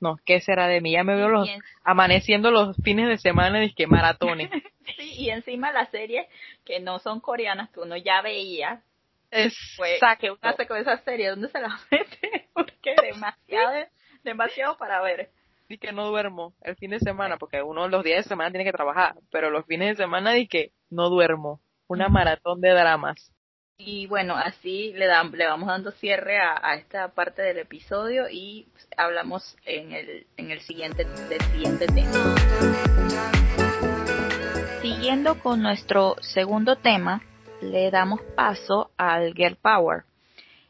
No, 0.02 0.18
¿qué 0.26 0.42
será 0.42 0.68
de 0.68 0.82
mí? 0.82 0.92
Ya 0.92 1.04
me 1.04 1.16
veo 1.16 1.30
los, 1.30 1.48
amaneciendo 1.84 2.50
los 2.50 2.76
fines 2.84 3.08
de 3.08 3.20
semana 3.20 3.64
y 3.64 3.74
que 3.74 3.86
maratones. 3.86 4.50
sí, 4.98 5.14
y 5.16 5.30
encima 5.30 5.72
las 5.72 5.90
series 5.92 6.28
que 6.66 6.80
no 6.80 6.98
son 6.98 7.20
coreanas, 7.20 7.70
que 7.70 7.82
uno 7.82 7.96
ya 7.96 8.22
veía. 8.24 8.82
Es 9.30 9.56
pues, 9.78 10.02
que 10.20 10.32
uno 10.32 10.40
hace 10.42 10.68
con 10.68 10.78
esa 10.78 10.98
serie, 11.04 11.30
¿dónde 11.30 11.50
se 11.50 11.62
las 11.62 11.74
mete? 11.92 12.50
Porque 12.54 12.96
demasiado, 13.02 13.88
demasiado 14.24 14.78
para 14.78 15.02
ver. 15.02 15.30
Y 15.70 15.78
que 15.78 15.94
no 15.94 16.08
duermo 16.08 16.54
el 16.64 16.76
fin 16.76 16.90
de 16.90 17.00
semana, 17.00 17.38
porque 17.38 17.62
uno 17.62 17.88
los 17.88 18.04
días 18.04 18.26
de 18.26 18.30
semana 18.30 18.50
tiene 18.50 18.66
que 18.66 18.74
trabajar, 18.74 19.16
pero 19.30 19.52
los 19.52 19.68
fines 19.68 19.96
de 19.96 20.04
semana 20.04 20.38
y 20.38 20.48
que 20.48 20.72
no 20.90 21.10
duermo. 21.10 21.62
Una 21.88 22.10
maratón 22.10 22.60
de 22.60 22.72
dramas. 22.72 23.32
Y 23.78 24.06
bueno, 24.08 24.36
así 24.36 24.94
le, 24.94 25.08
vamos 25.08 25.68
dando 25.68 25.92
cierre 25.92 26.40
a, 26.40 26.76
esta 26.76 27.10
parte 27.10 27.42
del 27.42 27.58
episodio 27.58 28.30
y 28.30 28.68
hablamos 28.96 29.58
en 29.66 29.92
el, 29.92 30.28
en 30.38 30.52
el 30.52 30.62
siguiente, 30.62 31.06
del 31.06 31.42
siguiente 31.42 31.88
tema. 31.88 32.36
Siguiendo 34.82 35.40
con 35.40 35.62
nuestro 35.62 36.16
segundo 36.22 36.76
tema, 36.76 37.22
le 37.62 37.92
damos 37.92 38.22
paso 38.36 38.92
al 38.98 39.34
Girl 39.34 39.56
Power. 39.56 40.04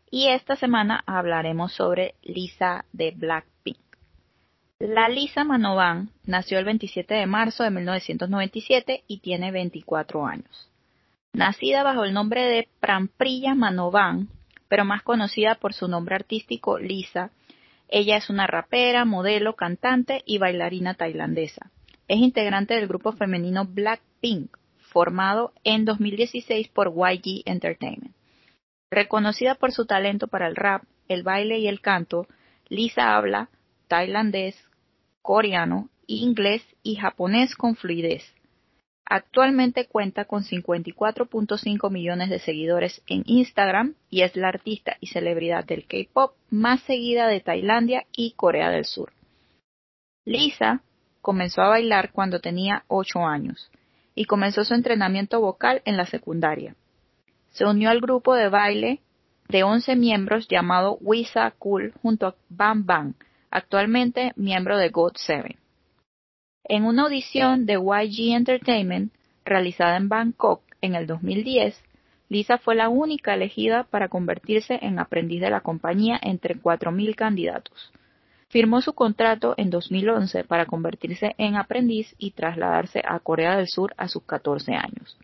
Y 0.09 0.27
esta 0.27 0.55
semana 0.55 1.03
hablaremos 1.05 1.73
sobre 1.73 2.15
Lisa 2.21 2.85
de 2.91 3.11
Blackpink. 3.11 3.79
La 4.79 5.07
Lisa 5.07 5.43
Manovan 5.43 6.09
nació 6.25 6.59
el 6.59 6.65
27 6.65 7.13
de 7.13 7.25
marzo 7.27 7.63
de 7.63 7.69
1997 7.69 9.03
y 9.07 9.19
tiene 9.19 9.51
24 9.51 10.25
años. 10.25 10.70
Nacida 11.33 11.83
bajo 11.83 12.03
el 12.03 12.13
nombre 12.13 12.43
de 12.43 12.67
Prampriya 12.79 13.55
Manovan, 13.55 14.27
pero 14.67 14.83
más 14.83 15.01
conocida 15.01 15.55
por 15.55 15.73
su 15.73 15.87
nombre 15.87 16.15
artístico 16.15 16.77
Lisa, 16.77 17.31
ella 17.87 18.17
es 18.17 18.29
una 18.29 18.47
rapera, 18.47 19.05
modelo, 19.05 19.55
cantante 19.55 20.23
y 20.25 20.37
bailarina 20.37 20.93
tailandesa. 20.93 21.71
Es 22.07 22.19
integrante 22.19 22.73
del 22.73 22.87
grupo 22.87 23.13
femenino 23.13 23.65
Blackpink, 23.65 24.57
formado 24.79 25.53
en 25.63 25.85
2016 25.85 26.67
por 26.69 26.93
YG 26.93 27.43
Entertainment. 27.45 28.15
Reconocida 28.89 29.55
por 29.55 29.71
su 29.71 29.85
talento 29.85 30.27
para 30.27 30.47
el 30.47 30.55
rap, 30.57 30.83
el 31.07 31.23
baile 31.23 31.59
y 31.59 31.67
el 31.67 31.79
canto, 31.79 32.27
Lisa 32.67 33.15
habla 33.15 33.49
tailandés, 33.87 34.55
coreano, 35.21 35.89
inglés 36.07 36.61
y 36.83 36.95
japonés 36.95 37.55
con 37.55 37.75
fluidez. 37.75 38.23
Actualmente 39.05 39.87
cuenta 39.87 40.25
con 40.25 40.43
54.5 40.43 41.91
millones 41.91 42.29
de 42.29 42.39
seguidores 42.39 43.01
en 43.07 43.23
Instagram 43.25 43.95
y 44.09 44.21
es 44.21 44.35
la 44.35 44.47
artista 44.47 44.95
y 45.01 45.07
celebridad 45.07 45.65
del 45.65 45.85
K-pop 45.85 46.33
más 46.49 46.81
seguida 46.83 47.27
de 47.27 47.41
Tailandia 47.41 48.05
y 48.13 48.31
Corea 48.31 48.69
del 48.69 48.85
Sur. 48.85 49.11
Lisa 50.23 50.81
comenzó 51.21 51.61
a 51.61 51.69
bailar 51.69 52.11
cuando 52.11 52.39
tenía 52.39 52.83
8 52.87 53.19
años 53.25 53.69
y 54.15 54.25
comenzó 54.25 54.63
su 54.63 54.73
entrenamiento 54.73 55.41
vocal 55.41 55.81
en 55.85 55.97
la 55.97 56.05
secundaria. 56.05 56.75
Se 57.49 57.65
unió 57.65 57.89
al 57.89 58.01
grupo 58.01 58.35
de 58.35 58.49
baile 58.49 59.01
de 59.49 59.63
11 59.63 59.95
miembros 59.95 60.47
llamado 60.47 60.97
Wisa 61.01 61.51
Cool 61.57 61.93
junto 62.01 62.27
a 62.27 62.35
Bam 62.49 62.85
Bam, 62.85 63.13
actualmente 63.49 64.31
miembro 64.35 64.77
de 64.77 64.91
GOT7. 64.91 65.57
En 66.73 66.85
una 66.85 67.03
audición 67.03 67.65
de 67.65 67.73
YG 67.73 68.33
Entertainment 68.33 69.11
realizada 69.43 69.97
en 69.97 70.07
Bangkok 70.07 70.61
en 70.79 70.95
el 70.95 71.05
2010, 71.05 71.83
Lisa 72.29 72.59
fue 72.59 72.75
la 72.75 72.87
única 72.87 73.33
elegida 73.33 73.83
para 73.83 74.07
convertirse 74.07 74.79
en 74.81 74.97
aprendiz 74.97 75.41
de 75.41 75.49
la 75.49 75.59
compañía 75.59 76.17
entre 76.23 76.55
4.000 76.55 77.13
candidatos. 77.15 77.91
Firmó 78.47 78.79
su 78.79 78.93
contrato 78.93 79.53
en 79.57 79.69
2011 79.69 80.45
para 80.45 80.65
convertirse 80.65 81.35
en 81.37 81.57
aprendiz 81.57 82.15
y 82.17 82.31
trasladarse 82.31 83.01
a 83.05 83.19
Corea 83.19 83.57
del 83.57 83.67
Sur 83.67 83.93
a 83.97 84.07
sus 84.07 84.23
14 84.23 84.71
años. 84.71 85.17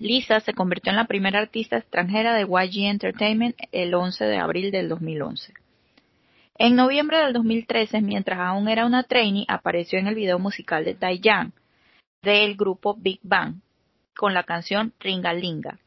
Lisa 0.00 0.40
se 0.40 0.54
convirtió 0.54 0.90
en 0.90 0.96
la 0.96 1.06
primera 1.06 1.38
artista 1.38 1.76
extranjera 1.76 2.34
de 2.34 2.42
YG 2.42 2.86
Entertainment 2.86 3.54
el 3.70 3.94
11 3.94 4.24
de 4.24 4.38
abril 4.38 4.72
del 4.72 4.88
2011. 4.88 5.54
En 6.60 6.74
noviembre 6.74 7.18
del 7.18 7.32
2013, 7.34 8.00
mientras 8.00 8.40
aún 8.40 8.68
era 8.68 8.84
una 8.84 9.04
trainee, 9.04 9.44
apareció 9.46 10.00
en 10.00 10.08
el 10.08 10.16
video 10.16 10.40
musical 10.40 10.84
de 10.84 10.94
Daejeon 10.94 11.52
del 12.20 12.56
grupo 12.56 12.96
Big 12.98 13.20
Bang 13.22 13.60
con 14.16 14.34
la 14.34 14.42
canción 14.42 14.92
Ringalinga. 14.98 15.78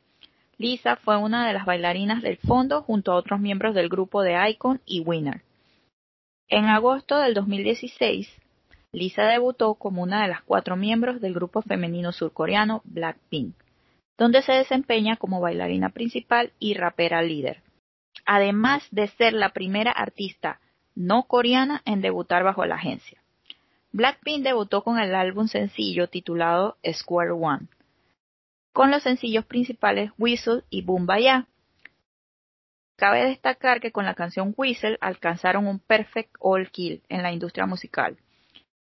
Lisa 0.57 0.95
fue 0.95 1.17
una 1.17 1.45
de 1.45 1.51
las 1.51 1.65
bailarinas 1.65 2.21
del 2.21 2.37
fondo 2.37 2.83
junto 2.83 3.11
a 3.11 3.15
otros 3.15 3.41
miembros 3.41 3.75
del 3.75 3.89
grupo 3.89 4.21
de 4.21 4.37
Icon 4.49 4.79
y 4.85 5.01
Winner. 5.01 5.41
En 6.47 6.63
agosto 6.65 7.19
del 7.19 7.33
2016, 7.33 8.29
Lisa 8.93 9.23
debutó 9.23 9.73
como 9.73 10.01
una 10.01 10.21
de 10.21 10.29
las 10.29 10.41
cuatro 10.41 10.77
miembros 10.77 11.19
del 11.19 11.33
grupo 11.33 11.61
femenino 11.61 12.13
surcoreano 12.13 12.81
Blackpink, 12.85 13.55
donde 14.17 14.41
se 14.41 14.53
desempeña 14.53 15.17
como 15.17 15.41
bailarina 15.41 15.89
principal 15.89 16.53
y 16.59 16.75
rapera 16.75 17.21
líder 17.21 17.61
además 18.25 18.87
de 18.91 19.07
ser 19.07 19.33
la 19.33 19.49
primera 19.49 19.91
artista 19.91 20.59
no 20.95 21.23
coreana 21.23 21.81
en 21.85 22.01
debutar 22.01 22.43
bajo 22.43 22.65
la 22.65 22.75
agencia. 22.75 23.21
Blackpink 23.93 24.43
debutó 24.43 24.83
con 24.83 24.99
el 24.99 25.13
álbum 25.15 25.47
sencillo 25.47 26.07
titulado 26.07 26.77
Square 26.89 27.31
One, 27.31 27.67
con 28.71 28.89
los 28.89 29.03
sencillos 29.03 29.45
principales 29.45 30.11
Whistle 30.17 30.63
y 30.69 30.81
Boom 30.81 31.05
Baya. 31.05 31.47
Cabe 32.95 33.25
destacar 33.25 33.81
que 33.81 33.91
con 33.91 34.05
la 34.05 34.13
canción 34.13 34.53
Whistle 34.55 34.97
alcanzaron 35.01 35.67
un 35.67 35.79
perfect 35.79 36.35
all 36.39 36.69
kill 36.69 37.01
en 37.09 37.23
la 37.23 37.33
industria 37.33 37.65
musical, 37.65 38.17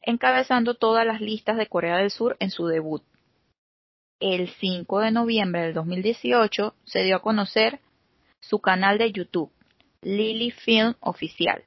encabezando 0.02 0.74
todas 0.74 1.06
las 1.06 1.20
listas 1.20 1.56
de 1.56 1.66
Corea 1.66 1.96
del 1.96 2.10
Sur 2.10 2.36
en 2.38 2.50
su 2.50 2.66
debut. 2.66 3.02
El 4.20 4.50
5 4.50 5.00
de 5.00 5.10
noviembre 5.10 5.62
del 5.62 5.74
2018 5.74 6.74
se 6.84 7.02
dio 7.02 7.16
a 7.16 7.22
conocer 7.22 7.80
su 8.42 8.58
canal 8.58 8.98
de 8.98 9.12
YouTube, 9.12 9.50
Lily 10.02 10.50
Film 10.50 10.94
Oficial, 11.00 11.64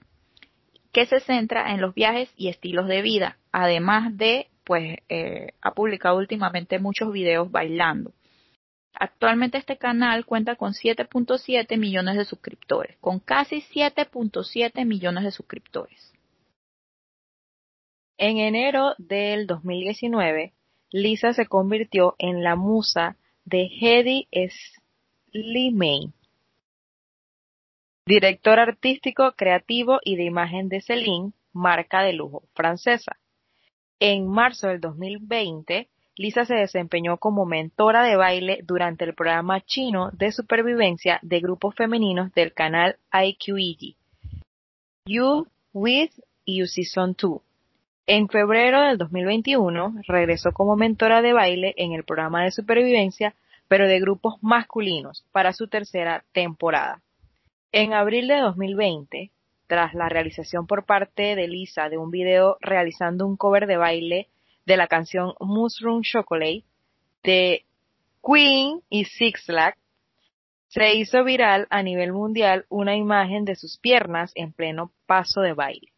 que 0.92 1.06
se 1.08 1.20
centra 1.22 1.74
en 1.74 1.82
los 1.82 1.96
viajes 1.96 2.30
y 2.38 2.50
estilos 2.50 2.88
de 2.88 3.02
vida, 3.02 3.38
además 3.52 4.16
de, 4.18 4.50
pues, 4.64 5.00
eh, 5.10 5.54
ha 5.62 5.72
publicado 5.74 6.18
últimamente 6.18 6.78
muchos 6.78 7.12
videos 7.12 7.50
bailando. 7.50 8.14
Actualmente 8.94 9.58
este 9.58 9.78
canal 9.78 10.26
cuenta 10.26 10.56
con 10.56 10.74
7.7 10.74 11.78
millones 11.78 12.18
de 12.18 12.26
suscriptores, 12.26 12.98
con 13.02 13.20
casi 13.20 13.62
7.7 13.62 14.86
millones 14.86 15.24
de 15.24 15.32
suscriptores. 15.32 16.14
En 18.18 18.38
enero 18.38 18.96
del 18.98 19.48
2019, 19.48 20.54
Lisa 20.92 21.34
se 21.34 21.46
convirtió 21.48 22.16
en 22.18 22.44
la 22.44 22.56
musa 22.56 23.18
de 23.44 23.70
Hedy 23.82 24.30
Slimane, 25.32 26.14
Director 28.08 28.60
artístico, 28.60 29.32
creativo 29.36 30.00
y 30.04 30.16
de 30.16 30.26
imagen 30.26 30.70
de 30.70 30.80
Celine, 30.80 31.32
marca 31.54 32.04
de 32.04 32.14
lujo 32.14 32.44
francesa. 32.54 33.18
En 34.00 34.28
marzo 34.28 34.68
del 34.68 34.80
2020, 34.80 35.88
Lisa 36.16 36.46
se 36.46 36.54
desempeñó 36.54 37.18
como 37.18 37.48
mentora 37.48 38.04
de 38.04 38.16
baile 38.16 38.60
durante 38.64 39.06
el 39.06 39.16
programa 39.16 39.60
chino 39.62 40.12
de 40.12 40.32
supervivencia 40.32 41.20
de 41.24 41.40
grupos 41.40 41.74
femeninos 41.74 42.32
del 42.36 42.54
canal 42.54 42.98
IQED, 43.12 43.96
You 45.08 45.48
With 45.74 46.12
You 46.46 46.68
Season 46.68 47.16
2. 47.20 47.42
En 48.06 48.30
febrero 48.30 48.82
del 48.82 49.00
2021 49.00 50.02
regresó 50.08 50.52
como 50.52 50.76
mentora 50.76 51.24
de 51.24 51.34
baile 51.34 51.74
en 51.76 51.94
el 51.94 52.04
programa 52.04 52.44
de 52.44 52.52
supervivencia, 52.52 53.34
pero 53.68 53.88
de 53.88 54.00
grupos 54.00 54.36
masculinos, 54.44 55.26
para 55.32 55.54
su 55.54 55.68
tercera 55.68 56.24
temporada. 56.34 57.02
En 57.72 57.94
abril 57.94 58.28
de 58.28 58.38
2020, 58.38 59.32
tras 59.68 59.94
la 59.94 60.10
realización 60.10 60.68
por 60.68 60.86
parte 60.86 61.36
de 61.36 61.48
Lisa 61.48 61.90
de 61.90 61.98
un 61.98 62.12
video 62.12 62.58
realizando 62.62 63.26
un 63.26 63.38
cover 63.38 63.68
de 63.68 63.78
baile 63.78 64.30
de 64.66 64.78
la 64.78 64.88
canción 64.88 65.34
Mushroom 65.40 66.02
Chocolate 66.02 66.64
de 67.24 67.66
Queen 68.24 68.82
y 68.90 69.06
Six 69.06 69.46
Flags, 69.46 69.78
se 70.68 70.96
hizo 70.96 71.24
viral 71.24 71.68
a 71.70 71.84
nivel 71.84 72.12
mundial 72.12 72.66
una 72.70 72.96
imagen 72.96 73.46
de 73.46 73.56
sus 73.56 73.78
piernas 73.78 74.32
en 74.36 74.52
pleno 74.52 74.92
paso 75.06 75.42
de 75.42 75.54
baile. 75.54 75.92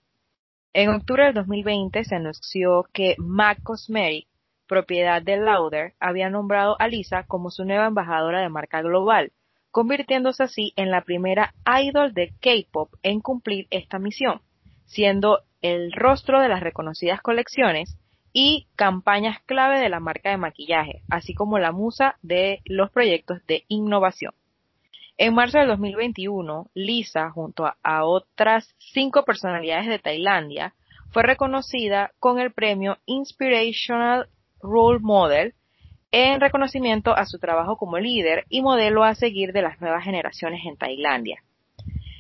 En 0.74 0.90
octubre 0.90 1.26
del 1.26 1.34
2020 1.34 2.04
se 2.04 2.16
anunció 2.16 2.86
que 2.94 3.16
MAC 3.18 3.64
Cosmetic 3.64 4.28
propiedad 4.68 5.22
de 5.22 5.38
Lauder, 5.38 5.94
había 6.00 6.30
nombrado 6.30 6.76
a 6.80 6.88
Lisa 6.88 7.24
como 7.24 7.50
su 7.50 7.66
nueva 7.66 7.88
embajadora 7.88 8.42
de 8.42 8.50
marca 8.50 8.82
global, 8.82 9.32
convirtiéndose 9.72 10.44
así 10.44 10.74
en 10.76 10.92
la 10.92 11.02
primera 11.02 11.54
idol 11.82 12.14
de 12.14 12.34
K-pop 12.40 12.94
en 13.04 13.20
cumplir 13.20 13.68
esta 13.70 14.00
misión, 14.00 14.42
siendo 14.86 15.42
el 15.62 15.92
rostro 15.92 16.40
de 16.40 16.50
las 16.50 16.62
reconocidas 16.62 17.22
colecciones 17.22 17.98
y 18.34 18.68
campañas 18.76 19.40
clave 19.46 19.80
de 19.80 19.90
la 19.90 20.00
marca 20.00 20.30
de 20.30 20.38
maquillaje, 20.38 21.02
así 21.10 21.34
como 21.34 21.60
la 21.60 21.72
musa 21.72 22.18
de 22.22 22.62
los 22.66 22.92
proyectos 22.92 23.46
de 23.48 23.64
innovación. 23.68 24.34
En 25.18 25.34
marzo 25.34 25.58
del 25.58 25.70
2021, 25.70 26.70
Lisa, 26.76 27.32
junto 27.32 27.66
a, 27.66 28.06
otras 28.06 28.76
cinco 28.78 29.24
personalidades 29.24 29.88
de 29.88 29.98
Tailandia, 29.98 30.76
fue 31.10 31.24
reconocida 31.24 32.12
con 32.20 32.40
el 32.40 32.52
premio 32.52 33.00
Inspirational 33.08 34.30
Role 34.62 35.00
Model 35.00 35.56
en 36.12 36.40
reconocimiento 36.40 37.16
a 37.16 37.26
su 37.26 37.40
trabajo 37.40 37.78
como 37.78 38.00
líder 38.00 38.46
y 38.50 38.62
modelo 38.62 39.04
a 39.04 39.16
seguir 39.16 39.52
de 39.54 39.62
las 39.62 39.82
nuevas 39.82 40.04
generaciones 40.04 40.62
en 40.66 40.78
Tailandia. 40.78 41.44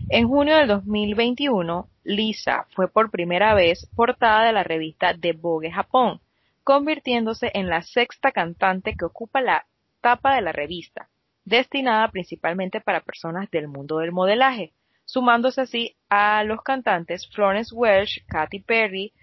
En 0.10 0.28
junio 0.28 0.56
del 0.56 0.68
2021, 0.68 1.90
Lisa 2.04 2.66
fue 2.76 2.90
por 2.90 3.12
primera 3.12 3.54
vez 3.54 3.90
portada 3.96 4.46
de 4.46 4.54
la 4.54 4.64
revista 4.64 5.14
The 5.18 5.34
Vogue 5.34 5.72
Japón, 5.72 6.22
convirtiéndose 6.64 7.52
en 7.54 7.70
la 7.70 7.82
sexta 7.82 8.32
cantante 8.32 8.96
que 8.96 9.06
ocupa 9.06 9.42
la 9.42 9.66
tapa 10.02 10.36
de 10.36 10.42
la 10.42 10.52
revista, 10.52 11.10
destinada 11.44 12.10
principalmente 12.10 12.82
para 12.82 13.02
personas 13.02 13.50
del 13.52 13.68
mundo 13.68 14.00
del 14.00 14.12
modelaje, 14.12 14.74
sumándose 15.06 15.62
así 15.62 15.96
a 16.10 16.44
los 16.44 16.62
cantantes 16.62 17.28
Florence 17.34 17.74
Welch, 17.74 18.26
Katy 18.28 18.60
Perry, 18.60 19.14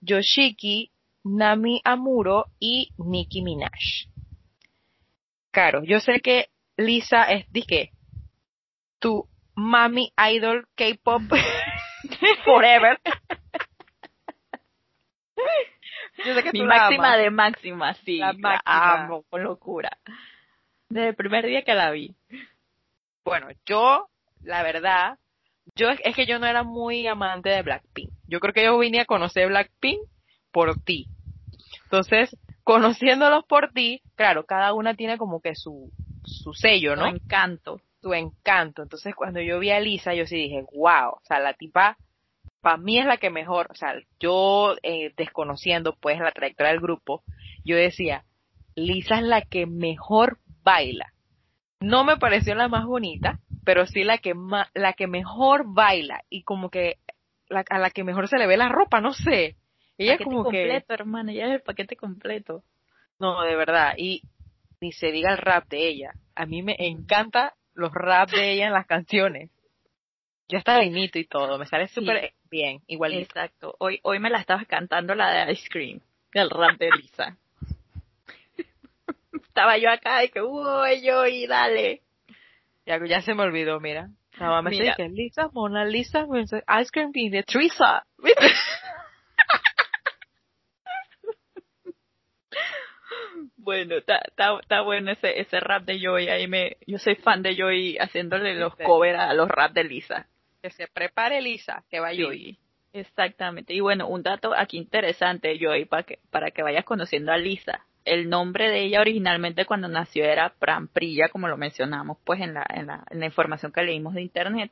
Yoshiki, 0.00 0.90
Nami 1.24 1.80
Amuro 1.84 2.46
y 2.60 2.90
Nicki 2.98 3.42
Minaj. 3.42 4.08
Claro, 5.50 5.82
yo 5.84 6.00
sé 6.00 6.20
que 6.20 6.48
Lisa 6.76 7.24
es, 7.24 7.50
dije, 7.50 7.92
tu 8.98 9.28
mami 9.54 10.12
idol 10.16 10.66
K-pop 10.74 11.22
forever. 12.44 13.00
Yo 16.24 16.34
sé 16.34 16.42
que 16.42 16.52
Mi 16.52 16.62
máxima 16.62 17.16
de 17.16 17.30
máxima, 17.30 17.94
sí. 18.04 18.18
La, 18.18 18.60
amo 18.64 19.24
con 19.30 19.42
locura. 19.42 19.98
Desde 20.88 21.08
el 21.08 21.14
primer 21.14 21.46
día 21.46 21.62
que 21.62 21.74
la 21.74 21.90
vi. 21.90 22.14
Bueno, 23.24 23.48
yo, 23.66 24.08
la 24.42 24.62
verdad, 24.62 25.18
yo 25.74 25.90
es 25.90 26.14
que 26.14 26.26
yo 26.26 26.38
no 26.38 26.46
era 26.46 26.62
muy 26.62 27.06
amante 27.06 27.48
de 27.48 27.62
Blackpink. 27.62 28.10
Yo 28.26 28.40
creo 28.40 28.52
que 28.52 28.64
yo 28.64 28.78
vine 28.78 29.00
a 29.00 29.06
conocer 29.06 29.48
Blackpink 29.48 30.00
por 30.52 30.78
ti. 30.80 31.08
Entonces, 31.84 32.36
conociéndolos 32.64 33.44
por 33.44 33.72
ti, 33.72 34.02
claro, 34.16 34.44
cada 34.44 34.72
una 34.74 34.94
tiene 34.94 35.18
como 35.18 35.40
que 35.40 35.54
su, 35.54 35.90
su 36.24 36.52
sello, 36.54 36.96
¿no? 36.96 37.08
Su 37.08 37.16
encanto. 37.16 37.80
Su 38.00 38.14
encanto. 38.14 38.82
Entonces, 38.82 39.14
cuando 39.14 39.40
yo 39.40 39.58
vi 39.58 39.70
a 39.70 39.80
Lisa, 39.80 40.14
yo 40.14 40.26
sí 40.26 40.36
dije, 40.36 40.64
wow, 40.72 41.12
o 41.12 41.20
sea, 41.22 41.38
la 41.38 41.54
tipa, 41.54 41.96
para 42.60 42.76
mí 42.76 42.98
es 42.98 43.06
la 43.06 43.18
que 43.18 43.30
mejor, 43.30 43.68
o 43.70 43.74
sea, 43.74 43.94
yo 44.18 44.74
eh, 44.82 45.12
desconociendo 45.16 45.96
pues 46.00 46.18
la 46.18 46.32
trayectoria 46.32 46.72
del 46.72 46.80
grupo, 46.80 47.22
yo 47.64 47.76
decía, 47.76 48.24
Lisa 48.74 49.16
es 49.16 49.22
la 49.22 49.42
que 49.42 49.66
mejor 49.66 50.38
baila. 50.62 51.12
No 51.80 52.04
me 52.04 52.16
pareció 52.16 52.54
la 52.54 52.68
más 52.68 52.86
bonita, 52.86 53.38
pero 53.64 53.86
sí 53.86 54.04
la 54.04 54.18
que 54.18 54.34
la 54.74 54.92
que 54.94 55.06
mejor 55.06 55.64
baila 55.66 56.22
y 56.30 56.42
como 56.42 56.70
que 56.70 56.96
a 57.50 57.78
la 57.78 57.90
que 57.90 58.04
mejor 58.04 58.28
se 58.28 58.38
le 58.38 58.46
ve 58.46 58.56
la 58.56 58.68
ropa, 58.68 59.00
no 59.00 59.12
sé. 59.12 59.56
Ella 59.98 60.14
es 60.14 60.20
como 60.20 60.42
completo, 60.42 60.92
hermano, 60.92 61.30
ella 61.30 61.46
es 61.46 61.52
el 61.52 61.62
paquete 61.62 61.96
completo. 61.96 62.62
No, 63.18 63.42
de 63.42 63.54
verdad, 63.54 63.94
y 63.96 64.22
ni 64.80 64.92
se 64.92 65.12
diga 65.12 65.32
el 65.32 65.38
rap 65.38 65.68
de 65.68 65.86
ella. 65.88 66.12
A 66.34 66.46
mí 66.46 66.62
me 66.62 66.74
encanta 66.78 67.54
los 67.74 67.92
rap 67.92 68.30
de 68.30 68.52
ella 68.52 68.66
en 68.66 68.72
las 68.72 68.86
canciones. 68.86 69.50
Ya 70.48 70.58
está 70.58 70.78
bonito 70.78 71.18
y 71.18 71.24
todo, 71.24 71.58
me 71.58 71.66
sale 71.66 71.88
súper 71.88 72.32
bien, 72.50 72.80
igual. 72.86 73.14
Exacto. 73.14 73.76
Hoy 73.78 74.00
hoy 74.02 74.18
me 74.18 74.30
la 74.30 74.40
estabas 74.40 74.66
cantando 74.66 75.14
la 75.14 75.46
de 75.46 75.52
Ice 75.52 75.68
Cream, 75.70 76.00
el 76.32 76.50
rap 76.50 76.78
de 76.78 76.90
Lisa. 76.90 77.36
Estaba 79.32 79.78
yo 79.78 79.90
acá 79.90 80.24
y 80.24 80.28
que, 80.28 80.42
uy, 80.42 81.02
yo 81.02 81.26
y 81.26 81.46
dale. 81.46 82.02
Ya, 82.84 82.98
ya 83.06 83.22
se 83.22 83.34
me 83.34 83.42
olvidó, 83.42 83.80
mira. 83.80 84.10
La 84.38 84.48
mamá 84.48 84.62
me 84.62 84.70
dice, 84.70 85.08
Lisa, 85.08 85.48
Mona 85.52 85.84
Lisa, 85.84 86.26
Ice 86.42 86.90
Cream 86.92 87.12
de 87.12 87.42
Teresa. 87.44 88.04
Bueno, 93.64 93.94
está 93.96 94.80
bueno 94.82 95.10
ese, 95.10 95.40
ese 95.40 95.58
rap 95.58 95.84
de 95.84 95.98
Joy. 95.98 96.28
Ahí 96.28 96.46
me, 96.46 96.76
yo 96.86 96.98
soy 96.98 97.14
fan 97.16 97.42
de 97.42 97.56
Joy 97.56 97.96
haciéndole 97.98 98.54
los 98.54 98.76
covers 98.76 99.18
a 99.18 99.32
los 99.32 99.48
rap 99.48 99.72
de 99.72 99.84
Lisa. 99.84 100.26
Que 100.62 100.68
se 100.68 100.86
prepare 100.86 101.40
Lisa, 101.40 101.82
que 101.90 101.98
va 101.98 102.12
Joy. 102.14 102.58
Exactamente. 102.92 103.72
Y 103.72 103.80
bueno, 103.80 104.06
un 104.06 104.22
dato 104.22 104.54
aquí 104.54 104.76
interesante, 104.76 105.58
Joy, 105.58 105.86
para 105.86 106.02
que, 106.02 106.18
para 106.30 106.50
que 106.50 106.62
vayas 106.62 106.84
conociendo 106.84 107.32
a 107.32 107.38
Lisa. 107.38 107.86
El 108.04 108.28
nombre 108.28 108.68
de 108.68 108.82
ella 108.82 109.00
originalmente 109.00 109.64
cuando 109.64 109.88
nació 109.88 110.26
era 110.26 110.50
Pramprilla, 110.58 111.30
como 111.30 111.48
lo 111.48 111.56
mencionamos 111.56 112.18
pues 112.22 112.42
en 112.42 112.52
la, 112.52 112.66
en 112.68 112.86
la, 112.86 113.04
en 113.10 113.20
la 113.20 113.26
información 113.26 113.72
que 113.72 113.82
leímos 113.82 114.12
de 114.12 114.20
internet. 114.20 114.70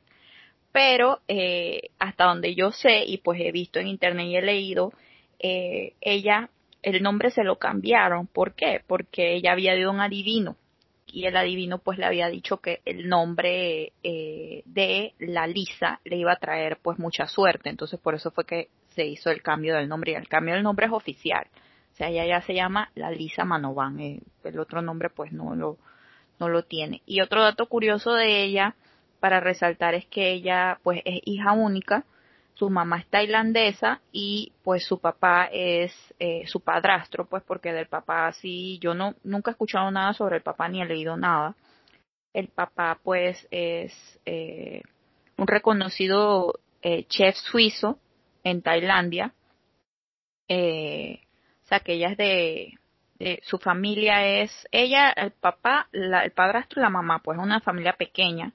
Pero 0.71 1.19
eh, 1.27 1.89
hasta 1.97 2.25
donde 2.25 2.53
yo 2.53 2.71
sé 2.71 3.05
y 3.05 3.17
pues 3.17 3.41
he 3.41 3.51
visto 3.51 3.79
en 3.79 3.87
internet 3.87 4.27
y 4.27 4.37
he 4.37 4.41
leído, 4.43 4.93
eh, 5.39 5.93
ella 5.99 6.49
el 6.83 7.01
nombre 7.01 7.31
se 7.31 7.43
lo 7.43 7.57
cambiaron. 7.57 8.27
¿Por 8.27 8.53
qué? 8.53 8.81
Porque 8.85 9.35
ella 9.35 9.53
había 9.53 9.75
ido 9.75 9.89
a 9.89 9.93
un 9.93 10.01
adivino 10.01 10.57
y 11.13 11.25
el 11.25 11.37
adivino 11.37 11.77
pues 11.77 11.97
le 11.97 12.05
había 12.05 12.27
dicho 12.27 12.57
que 12.57 12.81
el 12.85 13.07
nombre 13.07 13.93
eh, 14.03 14.63
de 14.65 15.13
la 15.19 15.45
Lisa 15.47 15.99
le 16.03 16.17
iba 16.17 16.33
a 16.33 16.37
traer 16.37 16.79
pues 16.81 16.97
mucha 16.99 17.27
suerte. 17.27 17.69
Entonces 17.69 17.99
por 17.99 18.15
eso 18.15 18.31
fue 18.31 18.45
que 18.45 18.69
se 18.89 19.05
hizo 19.05 19.29
el 19.29 19.41
cambio 19.41 19.75
del 19.75 19.87
nombre 19.87 20.11
y 20.11 20.15
el 20.15 20.27
cambio 20.27 20.55
del 20.55 20.63
nombre 20.63 20.87
es 20.87 20.91
oficial. 20.91 21.47
O 21.93 21.95
sea, 21.95 22.09
ella 22.09 22.25
ya 22.25 22.41
se 22.41 22.55
llama 22.55 22.89
la 22.95 23.11
Lisa 23.11 23.45
Manovan. 23.45 23.99
Eh, 23.99 24.21
el 24.43 24.59
otro 24.59 24.81
nombre 24.81 25.09
pues 25.09 25.31
no 25.31 25.55
lo, 25.55 25.77
no 26.39 26.49
lo 26.49 26.63
tiene. 26.63 27.03
Y 27.05 27.21
otro 27.21 27.43
dato 27.43 27.67
curioso 27.67 28.13
de 28.13 28.43
ella 28.43 28.75
para 29.19 29.39
resaltar 29.39 29.93
es 29.93 30.05
que 30.07 30.31
ella 30.31 30.79
pues 30.83 31.01
es 31.05 31.21
hija 31.25 31.53
única 31.53 32.05
su 32.53 32.69
mamá 32.69 32.99
es 32.99 33.07
tailandesa 33.07 34.01
y 34.11 34.53
pues 34.63 34.85
su 34.85 34.99
papá 34.99 35.49
es 35.51 35.93
eh, 36.19 36.43
su 36.47 36.61
padrastro, 36.61 37.25
pues 37.25 37.43
porque 37.43 37.73
del 37.73 37.87
papá 37.87 38.31
sí, 38.33 38.79
yo 38.79 38.93
no, 38.93 39.15
nunca 39.23 39.51
he 39.51 39.53
escuchado 39.53 39.89
nada 39.91 40.13
sobre 40.13 40.37
el 40.37 40.43
papá 40.43 40.69
ni 40.69 40.81
he 40.81 40.85
leído 40.85 41.17
nada. 41.17 41.55
El 42.33 42.47
papá 42.47 42.99
pues 43.03 43.47
es 43.51 43.93
eh, 44.25 44.81
un 45.37 45.47
reconocido 45.47 46.59
eh, 46.81 47.05
chef 47.07 47.35
suizo 47.35 47.99
en 48.43 48.61
Tailandia. 48.61 49.33
o 50.49 51.67
sea 51.67 51.79
que 51.79 51.93
ella 51.93 52.09
es 52.09 52.17
de, 52.17 52.79
su 53.43 53.57
familia 53.57 54.25
es, 54.27 54.67
ella, 54.71 55.11
el 55.11 55.31
papá, 55.31 55.87
el 55.91 56.31
padrastro 56.31 56.81
y 56.81 56.83
la 56.83 56.89
mamá, 56.89 57.19
pues 57.23 57.39
una 57.39 57.61
familia 57.61 57.93
pequeña 57.93 58.53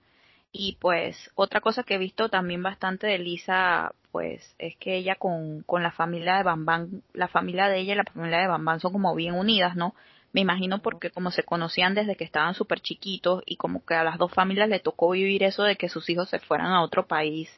y 0.53 0.77
pues 0.81 1.31
otra 1.35 1.61
cosa 1.61 1.83
que 1.83 1.95
he 1.95 1.99
visto 1.99 2.29
también 2.29 2.63
bastante 2.63 3.07
de 3.07 3.19
Lisa, 3.19 3.93
pues 4.11 4.55
es 4.59 4.77
que 4.77 4.97
ella 4.97 5.15
con, 5.15 5.63
con 5.63 5.83
la 5.83 5.91
familia 5.91 6.37
de 6.37 6.43
Bambán, 6.43 7.03
la 7.13 7.29
familia 7.29 7.69
de 7.69 7.79
ella 7.81 7.93
y 7.93 7.97
la 7.97 8.05
familia 8.05 8.39
de 8.39 8.49
Bambán 8.49 8.81
son 8.81 8.93
como 8.93 9.15
bien 9.15 9.35
unidas, 9.35 9.77
¿no? 9.77 9.95
Me 10.33 10.41
imagino 10.41 10.81
porque 10.81 11.11
como 11.11 11.31
se 11.31 11.43
conocían 11.43 11.95
desde 11.95 12.17
que 12.17 12.25
estaban 12.25 12.55
súper 12.55 12.81
chiquitos 12.81 13.43
y 13.47 13.57
como 13.57 13.85
que 13.85 13.95
a 13.95 14.05
las 14.05 14.19
dos 14.19 14.33
familias 14.33 14.69
le 14.69 14.81
tocó 14.81 15.11
vivir 15.11 15.43
eso 15.43 15.65
de 15.65 15.77
que 15.77 15.89
sus 15.89 16.09
hijos 16.11 16.29
se 16.29 16.39
fueran 16.39 16.73
a 16.73 16.83
otro 16.83 17.07
país 17.07 17.51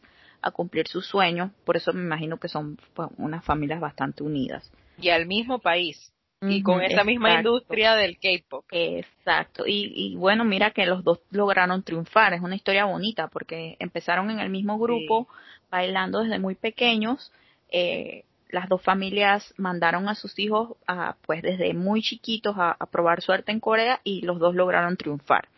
a 0.43 0.51
cumplir 0.51 0.89
sus 0.89 1.07
sueños, 1.07 1.51
por 1.65 1.77
eso 1.77 1.93
me 1.93 2.03
imagino 2.03 2.39
que 2.39 2.49
son 2.49 2.79
pues, 2.95 3.09
unas 3.19 3.45
familias 3.45 3.81
bastante 3.81 4.23
unidas. 4.23 4.71
Y 4.99 5.11
al 5.11 5.27
mismo 5.27 5.59
país 5.59 6.13
y 6.43 6.63
con 6.63 6.83
esa 6.83 7.05
misma 7.05 7.35
industria 7.35 7.95
del 7.95 8.19
K-pop. 8.19 8.65
Exacto. 8.71 9.67
Y, 9.67 9.93
y, 9.95 10.17
bueno, 10.17 10.45
mira 10.45 10.71
que 10.71 10.87
los 10.87 11.05
dos 11.05 11.21
lograron 11.31 11.83
triunfar. 11.83 12.33
Es 12.33 12.41
una 12.41 12.57
historia 12.57 12.87
bonita 12.87 13.29
porque 13.29 13.77
empezaron 13.79 14.31
en 14.31 14.41
el 14.41 14.49
mismo 14.49 14.79
grupo, 14.79 15.29
bailando 15.71 16.23
desde 16.23 16.39
muy 16.39 16.55
pequeños. 16.55 17.33
Eh, 17.71 18.25
las 18.49 18.69
dos 18.69 18.83
familias 18.83 19.55
mandaron 19.59 20.09
a 20.09 20.15
sus 20.15 20.39
hijos, 20.39 20.77
a, 20.87 21.17
pues 21.27 21.43
desde 21.43 21.75
muy 21.75 22.03
chiquitos, 22.03 22.57
a, 22.57 22.77
a, 22.79 22.87
probar 22.87 23.21
suerte 23.21 23.53
en 23.53 23.61
Corea 23.61 24.01
y 24.03 24.23
los 24.23 24.39
dos 24.39 24.55
lograron 24.55 24.97
triunfar. 24.97 25.49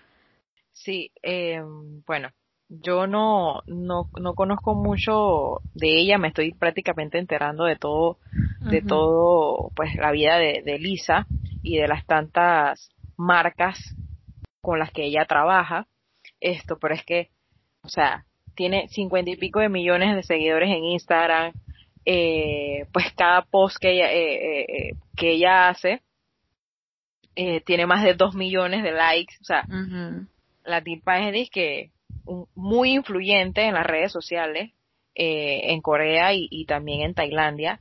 Sí, 0.72 1.10
eh, 1.22 1.62
bueno, 2.06 2.30
yo 2.68 3.06
no, 3.06 3.62
no, 3.66 4.08
no 4.18 4.34
conozco 4.34 4.74
mucho 4.74 5.60
de 5.74 6.00
ella, 6.00 6.18
me 6.18 6.28
estoy 6.28 6.52
prácticamente 6.52 7.18
enterando 7.18 7.64
de 7.64 7.76
todo, 7.76 8.18
de 8.64 8.82
todo, 8.82 9.70
pues 9.74 9.94
la 9.96 10.10
vida 10.12 10.38
de, 10.38 10.62
de, 10.64 10.78
Lisa 10.78 11.26
y 11.62 11.76
de 11.76 11.88
las 11.88 12.06
tantas 12.06 12.90
marcas 13.16 13.78
con 14.60 14.78
las 14.78 14.90
que 14.90 15.04
ella 15.04 15.24
trabaja. 15.26 15.86
Esto, 16.40 16.78
pero 16.80 16.94
es 16.94 17.04
que, 17.04 17.30
o 17.82 17.88
sea, 17.88 18.24
tiene 18.54 18.88
cincuenta 18.88 19.30
y 19.30 19.36
pico 19.36 19.60
de 19.60 19.68
millones 19.68 20.14
de 20.14 20.22
seguidores 20.22 20.70
en 20.70 20.84
Instagram, 20.84 21.52
eh, 22.04 22.86
pues 22.92 23.12
cada 23.16 23.42
post 23.42 23.76
que 23.80 23.92
ella, 23.92 24.12
eh, 24.12 24.62
eh, 24.62 24.92
que 25.16 25.32
ella 25.32 25.68
hace, 25.68 26.02
eh, 27.34 27.60
tiene 27.62 27.86
más 27.86 28.04
de 28.04 28.14
2 28.14 28.34
millones 28.34 28.82
de 28.82 28.92
likes, 28.92 29.34
o 29.40 29.44
sea, 29.44 29.64
la 30.64 30.82
tipa 30.82 31.18
es 31.18 31.50
que 31.50 31.90
muy 32.54 32.92
influyente 32.92 33.62
en 33.62 33.74
las 33.74 33.86
redes 33.86 34.12
sociales 34.12 34.70
eh, 35.14 35.72
en 35.72 35.80
Corea 35.80 36.34
y, 36.34 36.48
y, 36.50 36.66
también 36.66 37.02
en 37.02 37.14
Tailandia. 37.14 37.80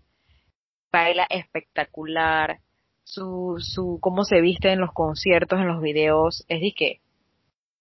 Baila 0.92 1.26
espectacular, 1.30 2.60
su, 3.04 3.58
su, 3.60 4.00
cómo 4.02 4.24
se 4.24 4.42
viste 4.42 4.72
en 4.72 4.80
los 4.80 4.92
conciertos, 4.92 5.60
en 5.60 5.68
los 5.68 5.82
videos, 5.82 6.46
es 6.48 6.62
de 6.62 6.74
que 6.74 7.00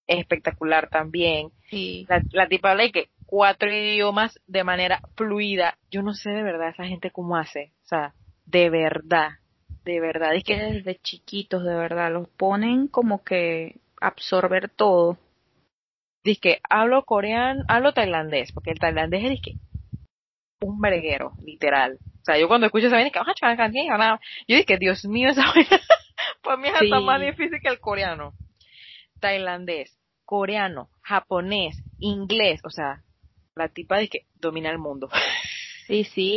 espectacular 0.07 0.89
también. 0.89 1.51
Sí. 1.69 2.07
La, 2.09 2.23
la 2.33 2.49
tipa 2.49 2.73
habla 2.73 2.85
de 2.85 2.93
que 2.93 3.09
cuatro 3.27 3.71
idiomas 3.71 4.41
de 4.47 4.65
manera 4.65 5.01
fluida. 5.15 5.79
Yo 5.91 6.03
no 6.03 6.15
sé 6.15 6.31
de 6.31 6.43
verdad 6.43 6.71
esa 6.71 6.85
gente 6.85 7.11
cómo 7.11 7.37
hace. 7.37 7.73
O 7.85 7.89
sea, 7.89 8.15
de 8.47 8.71
verdad, 8.71 9.31
de 9.85 10.01
verdad. 10.01 10.35
Es 10.35 10.43
que 10.43 10.57
desde 10.57 10.97
chiquitos, 10.97 11.65
de 11.65 11.75
verdad, 11.75 12.13
los 12.13 12.29
ponen 12.29 12.89
como 12.89 13.23
que 13.23 13.77
absorber 14.01 14.69
todo. 14.69 15.17
Dice 16.25 16.41
que 16.41 16.61
hablo 16.69 17.05
coreano, 17.05 17.65
hablo 17.69 17.93
tailandés, 17.93 18.53
porque 18.53 18.73
el 18.73 18.79
tailandés 18.79 19.25
es 19.25 19.41
que 19.41 19.55
un 20.61 20.81
verguero, 20.81 21.33
literal. 21.45 21.99
O 22.21 22.25
sea, 22.25 22.39
yo 22.39 22.49
cuando 22.49 22.67
escucho 22.67 22.87
esa 22.87 22.97
vaina, 22.97 23.11
yo 24.47 24.57
dije, 24.57 24.79
Dios 24.79 25.05
mío, 25.07 25.31
esa 25.31 25.43
vaina, 25.55 25.81
pues 26.43 26.59
mí 26.59 26.69
es 26.69 26.75
hasta 26.75 27.01
más 27.01 27.21
difícil 27.21 27.59
que 27.63 27.69
el 27.69 27.81
coreano. 27.81 28.33
Tailandés, 29.21 29.99
coreano, 30.25 30.89
japonés, 31.03 31.77
inglés, 31.99 32.61
o 32.65 32.71
sea, 32.71 33.03
la 33.55 33.69
tipa 33.69 33.99
de 33.99 34.09
que 34.09 34.27
domina 34.37 34.71
el 34.71 34.79
mundo. 34.79 35.09
Sí, 35.87 36.05
sí. 36.05 36.37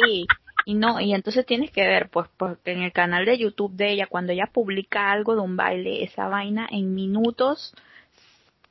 Y 0.65 0.73
no, 0.73 0.99
y 0.99 1.13
entonces 1.13 1.45
tienes 1.45 1.69
que 1.69 1.85
ver, 1.85 2.09
pues, 2.09 2.27
porque 2.37 2.71
en 2.71 2.81
el 2.81 2.91
canal 2.91 3.23
de 3.23 3.37
YouTube 3.37 3.75
de 3.75 3.91
ella, 3.91 4.07
cuando 4.07 4.33
ella 4.33 4.49
publica 4.51 5.11
algo 5.11 5.35
de 5.35 5.41
un 5.41 5.55
baile, 5.55 6.03
esa 6.03 6.27
vaina 6.27 6.67
en 6.71 6.95
minutos, 6.95 7.75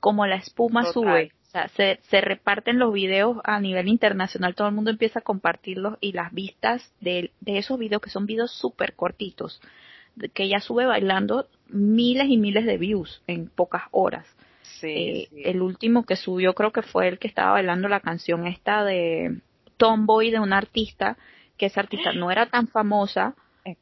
como 0.00 0.26
la 0.26 0.34
espuma 0.34 0.82
sube. 0.86 1.30
O 1.52 1.58
sea, 1.58 1.68
se, 1.68 2.00
se 2.08 2.22
reparten 2.22 2.78
los 2.78 2.94
videos 2.94 3.36
a 3.44 3.60
nivel 3.60 3.88
internacional, 3.88 4.54
todo 4.54 4.68
el 4.68 4.74
mundo 4.74 4.90
empieza 4.90 5.18
a 5.18 5.22
compartirlos 5.22 5.98
y 6.00 6.12
las 6.12 6.32
vistas 6.32 6.94
de, 6.98 7.30
de 7.40 7.58
esos 7.58 7.78
videos, 7.78 8.00
que 8.00 8.08
son 8.08 8.24
videos 8.24 8.52
súper 8.52 8.94
cortitos, 8.94 9.60
que 10.32 10.44
ella 10.44 10.60
sube 10.60 10.86
bailando 10.86 11.46
miles 11.68 12.28
y 12.30 12.38
miles 12.38 12.64
de 12.64 12.78
views 12.78 13.22
en 13.26 13.50
pocas 13.50 13.82
horas. 13.90 14.26
Eh, 14.80 15.28
el 15.44 15.60
último 15.60 16.06
que 16.06 16.16
subió 16.16 16.54
creo 16.54 16.72
que 16.72 16.80
fue 16.80 17.06
el 17.08 17.18
que 17.18 17.28
estaba 17.28 17.52
bailando 17.52 17.86
la 17.86 18.00
canción 18.00 18.46
esta 18.46 18.82
de 18.82 19.38
Tomboy 19.76 20.30
de 20.30 20.40
una 20.40 20.56
artista, 20.56 21.18
que 21.58 21.66
esa 21.66 21.80
artista 21.80 22.14
no 22.14 22.30
era 22.30 22.46
tan 22.46 22.66
famosa, 22.66 23.34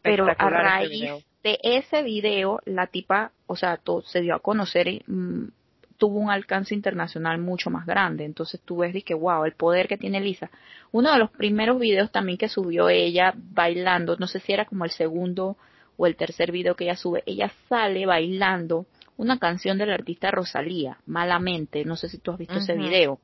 pero 0.02 0.26
a 0.26 0.50
raíz 0.50 1.09
de 1.44 1.61
ese 1.62 2.02
video 2.02 2.61
la 2.64 2.88
tipa, 2.88 3.30
o 3.46 3.54
sea, 3.54 3.76
todo, 3.76 4.02
se 4.02 4.22
dio 4.22 4.35
a 4.35 4.40
conocer 4.40 4.88
y 4.88 5.04
mm, 5.06 5.52
tuvo 6.01 6.19
un 6.19 6.31
alcance 6.31 6.75
internacional 6.75 7.39
mucho 7.39 7.69
más 7.69 7.85
grande. 7.85 8.25
Entonces 8.25 8.59
tú 8.65 8.79
ves 8.79 9.05
que 9.05 9.15
wow, 9.15 9.45
el 9.45 9.53
poder 9.53 9.87
que 9.87 9.99
tiene 9.99 10.19
Lisa. 10.19 10.51
Uno 10.93 11.13
de 11.13 11.19
los 11.19 11.31
primeros 11.31 11.79
videos 11.79 12.11
también 12.11 12.39
que 12.39 12.49
subió 12.49 12.89
ella 12.89 13.35
bailando, 13.37 14.17
no 14.17 14.27
sé 14.27 14.41
si 14.41 14.53
era 14.53 14.65
como 14.65 14.87
el 14.87 14.91
segundo 14.91 15.59
o 15.99 16.07
el 16.07 16.17
tercer 16.17 16.53
video 16.53 16.75
que 16.75 16.85
ella 16.85 16.97
sube, 16.97 17.23
ella 17.27 17.53
sale 17.69 18.07
bailando 18.07 18.87
una 19.19 19.39
canción 19.39 19.77
del 19.77 19.91
artista 19.91 20.31
Rosalía, 20.31 20.97
Malamente, 21.05 21.85
no 21.85 21.97
sé 21.97 22.09
si 22.09 22.17
tú 22.17 22.31
has 22.31 22.39
visto 22.39 22.57
ese 22.57 22.75
video. 22.75 23.21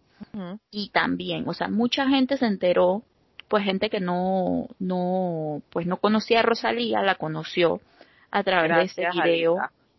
Y 0.71 0.91
también, 0.91 1.49
o 1.49 1.55
sea, 1.55 1.69
mucha 1.69 2.07
gente 2.07 2.37
se 2.37 2.45
enteró, 2.45 3.03
pues 3.49 3.65
gente 3.65 3.89
que 3.89 4.01
no, 4.01 4.69
no, 4.79 5.63
pues 5.71 5.87
no 5.87 5.97
conocía 5.97 6.41
a 6.41 6.43
Rosalía, 6.43 7.01
la 7.01 7.15
conoció 7.15 7.81
a 8.31 8.43
través 8.43 8.95
de 8.95 9.05
ese 9.05 9.19
video 9.19 9.57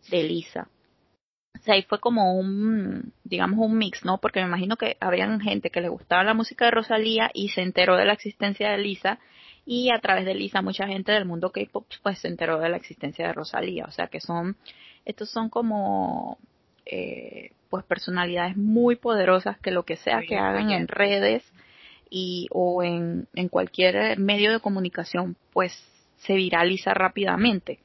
de 0.08 0.22
Lisa. 0.22 0.68
Sea, 1.68 1.74
ahí 1.74 1.82
fue 1.82 2.00
como 2.00 2.32
un, 2.32 3.12
digamos, 3.24 3.58
un 3.58 3.76
mix, 3.76 4.02
¿no? 4.02 4.16
Porque 4.16 4.40
me 4.40 4.46
imagino 4.46 4.78
que 4.78 4.96
habían 5.00 5.38
gente 5.38 5.68
que 5.68 5.82
le 5.82 5.90
gustaba 5.90 6.24
la 6.24 6.32
música 6.32 6.64
de 6.64 6.70
Rosalía 6.70 7.30
y 7.34 7.50
se 7.50 7.60
enteró 7.60 7.98
de 7.98 8.06
la 8.06 8.14
existencia 8.14 8.70
de 8.70 8.78
Lisa 8.78 9.18
y 9.66 9.90
a 9.90 9.98
través 9.98 10.24
de 10.24 10.34
Lisa 10.34 10.62
mucha 10.62 10.86
gente 10.86 11.12
del 11.12 11.26
mundo 11.26 11.52
K-pop 11.52 11.84
pues 12.02 12.20
se 12.20 12.28
enteró 12.28 12.58
de 12.58 12.70
la 12.70 12.78
existencia 12.78 13.26
de 13.26 13.34
Rosalía, 13.34 13.84
o 13.84 13.90
sea 13.90 14.06
que 14.06 14.18
son 14.18 14.56
estos 15.04 15.30
son 15.30 15.50
como 15.50 16.38
eh, 16.86 17.50
pues 17.68 17.84
personalidades 17.84 18.56
muy 18.56 18.96
poderosas 18.96 19.58
que 19.58 19.70
lo 19.70 19.82
que 19.82 19.96
sea 19.96 20.22
que 20.26 20.38
hagan 20.38 20.70
en 20.70 20.88
redes 20.88 21.44
y 22.08 22.48
o 22.50 22.82
en, 22.82 23.28
en 23.34 23.48
cualquier 23.50 24.18
medio 24.18 24.52
de 24.52 24.60
comunicación 24.60 25.36
pues 25.52 25.78
se 26.16 26.32
viraliza 26.32 26.94
rápidamente 26.94 27.78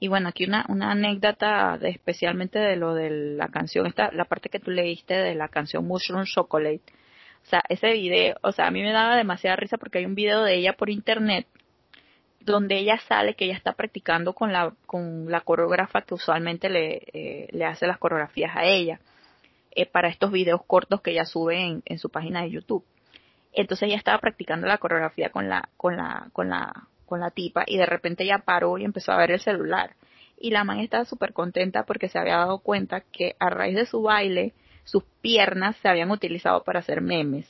y 0.00 0.08
bueno 0.08 0.30
aquí 0.30 0.46
una, 0.46 0.64
una 0.68 0.90
anécdota 0.92 1.78
especialmente 1.82 2.58
de 2.58 2.76
lo 2.76 2.94
de 2.94 3.10
la 3.10 3.48
canción 3.48 3.86
esta 3.86 4.10
la 4.12 4.24
parte 4.24 4.48
que 4.48 4.58
tú 4.58 4.70
leíste 4.70 5.14
de 5.14 5.34
la 5.34 5.48
canción 5.48 5.86
Mushroom 5.86 6.24
Chocolate. 6.24 6.82
O 7.44 7.46
sea 7.46 7.62
ese 7.68 7.92
video 7.92 8.36
o 8.42 8.52
sea 8.52 8.66
a 8.66 8.70
mí 8.70 8.82
me 8.82 8.92
daba 8.92 9.16
demasiada 9.16 9.56
risa 9.56 9.76
porque 9.76 9.98
hay 9.98 10.06
un 10.06 10.14
video 10.14 10.42
de 10.42 10.56
ella 10.56 10.72
por 10.72 10.88
internet 10.88 11.46
donde 12.40 12.78
ella 12.78 12.98
sale 13.06 13.34
que 13.34 13.44
ella 13.44 13.56
está 13.56 13.74
practicando 13.74 14.32
con 14.32 14.52
la 14.54 14.72
con 14.86 15.30
la 15.30 15.42
coreógrafa 15.42 16.00
que 16.02 16.14
usualmente 16.14 16.70
le, 16.70 17.02
eh, 17.12 17.48
le 17.50 17.66
hace 17.66 17.86
las 17.86 17.98
coreografías 17.98 18.56
a 18.56 18.64
ella 18.64 19.00
eh, 19.72 19.84
para 19.84 20.08
estos 20.08 20.32
videos 20.32 20.62
cortos 20.66 21.02
que 21.02 21.10
ella 21.10 21.26
sube 21.26 21.60
en, 21.60 21.82
en, 21.84 21.98
su 21.98 22.08
página 22.08 22.42
de 22.42 22.50
YouTube. 22.50 22.84
Entonces 23.52 23.88
ella 23.88 23.98
estaba 23.98 24.18
practicando 24.18 24.66
la 24.66 24.78
coreografía 24.78 25.28
con 25.28 25.50
la 25.50 25.68
con 25.76 25.98
la 25.98 26.28
con 26.32 26.48
la 26.48 26.88
con 27.10 27.20
la 27.20 27.30
tipa 27.30 27.64
y 27.66 27.76
de 27.76 27.84
repente 27.84 28.24
ella 28.24 28.42
paró 28.42 28.78
y 28.78 28.84
empezó 28.84 29.12
a 29.12 29.18
ver 29.18 29.32
el 29.32 29.40
celular 29.40 29.94
y 30.38 30.50
la 30.50 30.64
man 30.64 30.80
estaba 30.80 31.04
súper 31.04 31.34
contenta 31.34 31.84
porque 31.84 32.08
se 32.08 32.18
había 32.18 32.38
dado 32.38 32.60
cuenta 32.60 33.02
que 33.02 33.36
a 33.38 33.50
raíz 33.50 33.76
de 33.76 33.84
su 33.84 34.00
baile 34.00 34.54
sus 34.84 35.04
piernas 35.20 35.76
se 35.82 35.88
habían 35.88 36.10
utilizado 36.10 36.64
para 36.64 36.78
hacer 36.78 37.02
memes 37.02 37.46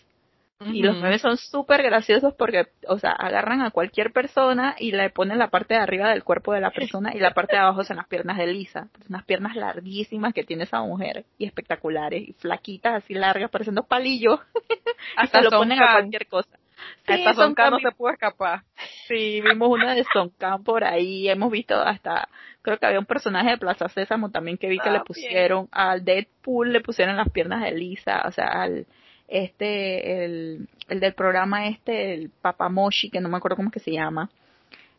y 0.67 0.83
los 0.83 0.95
memes 0.99 1.23
son 1.23 1.39
súper 1.39 1.83
graciosos 1.83 2.35
porque, 2.35 2.67
o 2.87 2.99
sea, 2.99 3.13
agarran 3.13 3.63
a 3.63 3.71
cualquier 3.71 4.13
persona 4.13 4.77
y 4.79 4.93
le 4.93 5.09
ponen 5.09 5.39
la 5.39 5.49
parte 5.49 5.73
de 5.73 5.81
arriba 5.81 6.11
del 6.11 6.23
cuerpo 6.23 6.53
de 6.53 6.61
la 6.61 6.71
persona 6.71 7.13
y 7.15 7.19
la 7.19 7.33
parte 7.33 7.57
de 7.57 7.63
abajo 7.63 7.83
son 7.83 7.97
las 7.97 8.07
piernas 8.07 8.37
de 8.37 8.47
Lisa. 8.47 8.89
Unas 9.09 9.25
piernas 9.25 9.57
larguísimas 9.57 10.35
que 10.35 10.45
tiene 10.45 10.65
esa 10.65 10.83
mujer 10.83 11.25
y 11.39 11.47
espectaculares 11.47 12.29
y 12.29 12.33
flaquitas 12.35 13.03
así 13.03 13.15
largas, 13.15 13.51
pareciendo 13.51 13.85
palillos. 13.85 14.39
Hasta 15.17 15.41
lo 15.41 15.49
ponen 15.49 15.83
a 15.83 15.93
cualquier 15.93 16.27
cosa. 16.27 16.60
Sí, 17.07 17.13
hasta 17.13 17.35
Son 17.35 17.55
no 17.57 17.79
se 17.79 17.93
puede 17.93 18.15
escapar. 18.15 18.63
Sí, 19.07 19.41
vimos 19.41 19.69
una 19.69 19.95
de 19.95 20.05
Son 20.13 20.33
por 20.63 20.85
ahí, 20.85 21.29
hemos 21.29 21.51
visto 21.51 21.75
hasta, 21.75 22.29
creo 22.63 22.79
que 22.79 22.87
había 22.87 22.99
un 22.99 23.07
personaje 23.07 23.51
de 23.51 23.59
Plaza 23.59 23.89
Sésamo 23.89 24.31
también 24.31 24.57
que 24.57 24.69
vi 24.69 24.79
que 24.79 24.91
le 24.91 25.01
pusieron, 25.01 25.69
al 25.73 26.05
Deadpool 26.05 26.73
le 26.73 26.81
pusieron 26.81 27.17
las 27.17 27.31
piernas 27.31 27.63
de 27.63 27.73
Lisa, 27.73 28.23
o 28.27 28.33
sea, 28.33 28.47
al, 28.47 28.87
este, 29.29 30.25
el, 30.25 30.69
el 30.89 31.01
del 31.01 31.15
programa 31.15 31.69
este, 31.69 32.15
el 32.15 32.31
Papamoshi, 32.31 33.11
que 33.11 33.21
no 33.21 33.29
me 33.29 33.37
acuerdo 33.37 33.57
cómo 33.57 33.71
que 33.71 33.81
se 33.81 33.93
llama, 33.93 34.31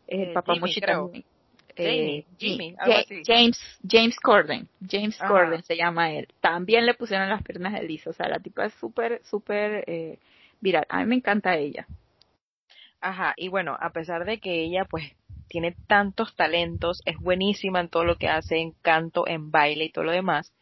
el 0.06 0.30
eh, 0.30 0.32
Papamoshi 0.32 0.80
también. 0.80 1.24
Eh, 1.74 2.26
Jimmy, 2.38 2.76
James, 3.24 3.58
James 3.88 4.20
Corden, 4.20 4.68
James 4.86 5.18
Corden 5.18 5.62
se 5.62 5.74
llama 5.76 6.12
él. 6.12 6.28
También 6.40 6.84
le 6.84 6.92
pusieron 6.92 7.30
las 7.30 7.42
piernas 7.42 7.72
de 7.72 7.82
Lisa, 7.82 8.10
o 8.10 8.12
sea, 8.12 8.28
la 8.28 8.38
tipa 8.40 8.66
es 8.66 8.74
súper, 8.74 9.22
súper 9.24 9.84
eh, 9.86 10.18
viral. 10.62 10.86
A 10.88 11.00
mí 11.00 11.06
me 11.06 11.16
encanta 11.16 11.56
ella. 11.56 11.86
Ajá, 13.02 13.34
y 13.36 13.48
bueno, 13.48 13.76
a 13.78 13.90
pesar 13.90 14.24
de 14.24 14.38
que 14.38 14.62
ella 14.62 14.86
pues 14.88 15.12
tiene 15.48 15.76
tantos 15.86 16.34
talentos, 16.34 17.02
es 17.04 17.18
buenísima 17.18 17.80
en 17.80 17.88
todo 17.88 18.04
lo 18.04 18.16
que 18.16 18.28
hace, 18.28 18.56
en 18.56 18.72
canto, 18.80 19.26
en 19.26 19.50
baile 19.50 19.84
y 19.84 19.92
todo 19.92 20.04
lo 20.04 20.12
demás, 20.12 20.54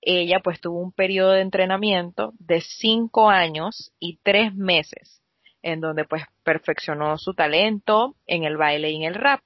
ella 0.00 0.40
pues 0.40 0.60
tuvo 0.60 0.80
un 0.80 0.90
periodo 0.90 1.30
de 1.30 1.42
entrenamiento 1.42 2.32
de 2.40 2.60
cinco 2.60 3.30
años 3.30 3.92
y 4.00 4.18
tres 4.24 4.52
meses, 4.54 5.22
en 5.62 5.80
donde 5.80 6.04
pues 6.04 6.24
perfeccionó 6.42 7.16
su 7.18 7.34
talento 7.34 8.16
en 8.26 8.42
el 8.42 8.56
baile 8.56 8.90
y 8.90 8.96
en 8.96 9.02
el 9.04 9.14
rap. 9.14 9.42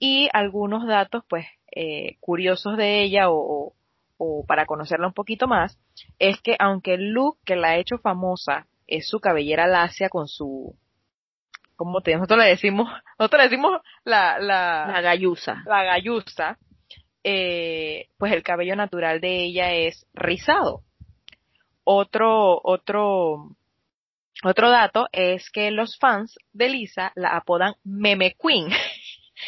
Y 0.00 0.28
algunos 0.32 0.86
datos 0.86 1.22
pues 1.28 1.46
eh, 1.70 2.16
curiosos 2.20 2.76
de 2.76 3.02
ella 3.02 3.30
o, 3.30 3.74
o, 4.16 4.44
para 4.46 4.66
conocerla 4.66 5.06
un 5.06 5.12
poquito 5.12 5.46
más, 5.46 5.78
es 6.18 6.40
que 6.40 6.56
aunque 6.58 6.94
el 6.94 7.10
look 7.10 7.38
que 7.44 7.54
la 7.54 7.68
ha 7.68 7.76
hecho 7.76 7.98
famosa 7.98 8.66
es 8.86 9.08
su 9.08 9.20
cabellera 9.20 9.66
lacia 9.66 10.08
con 10.08 10.28
su 10.28 10.76
como 11.76 12.00
te 12.00 12.14
nosotros 12.14 12.38
le 12.38 12.46
decimos, 12.46 12.88
nosotros 13.18 13.42
le 13.42 13.48
decimos 13.48 13.80
la, 14.04 14.38
la, 14.38 14.86
la 14.92 15.00
gallusa. 15.02 15.62
La 15.66 15.84
gallusa, 15.84 16.58
eh, 17.22 18.08
pues 18.18 18.32
el 18.32 18.42
cabello 18.42 18.74
natural 18.76 19.20
de 19.20 19.44
ella 19.44 19.72
es 19.72 20.06
rizado. 20.14 20.82
Otro, 21.84 22.60
otro, 22.64 23.50
otro 24.42 24.70
dato 24.70 25.06
es 25.12 25.50
que 25.50 25.70
los 25.70 25.98
fans 25.98 26.36
de 26.52 26.68
Lisa 26.68 27.12
la 27.14 27.36
apodan 27.36 27.74
Meme 27.84 28.34
Queen, 28.40 28.68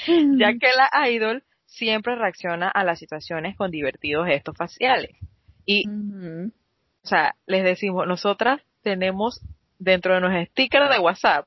ya 0.39 0.53
que 0.53 0.68
la 0.76 1.09
idol 1.11 1.43
siempre 1.66 2.14
reacciona 2.14 2.68
a 2.68 2.84
las 2.84 2.99
situaciones 2.99 3.57
con 3.57 3.70
divertidos 3.70 4.26
gestos 4.26 4.57
faciales. 4.57 5.16
Y, 5.64 5.89
o 5.89 7.07
sea, 7.07 7.34
les 7.47 7.64
decimos, 7.64 8.07
nosotras 8.07 8.61
tenemos 8.83 9.41
dentro 9.79 10.14
de 10.14 10.20
nuestros 10.20 10.49
stickers 10.49 10.91
de 10.91 10.99
WhatsApp 10.99 11.47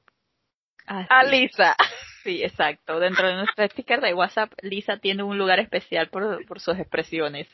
a 0.85 1.23
Lisa. 1.23 1.75
Sí, 2.23 2.43
exacto. 2.43 2.99
Dentro 2.99 3.27
de 3.27 3.33
nuestro 3.33 3.65
sticker 3.65 3.99
de 3.99 4.13
WhatsApp, 4.13 4.53
Lisa 4.61 4.97
tiene 4.97 5.23
un 5.23 5.39
lugar 5.39 5.59
especial 5.59 6.09
por, 6.09 6.45
por 6.45 6.59
sus 6.59 6.77
expresiones. 6.77 7.47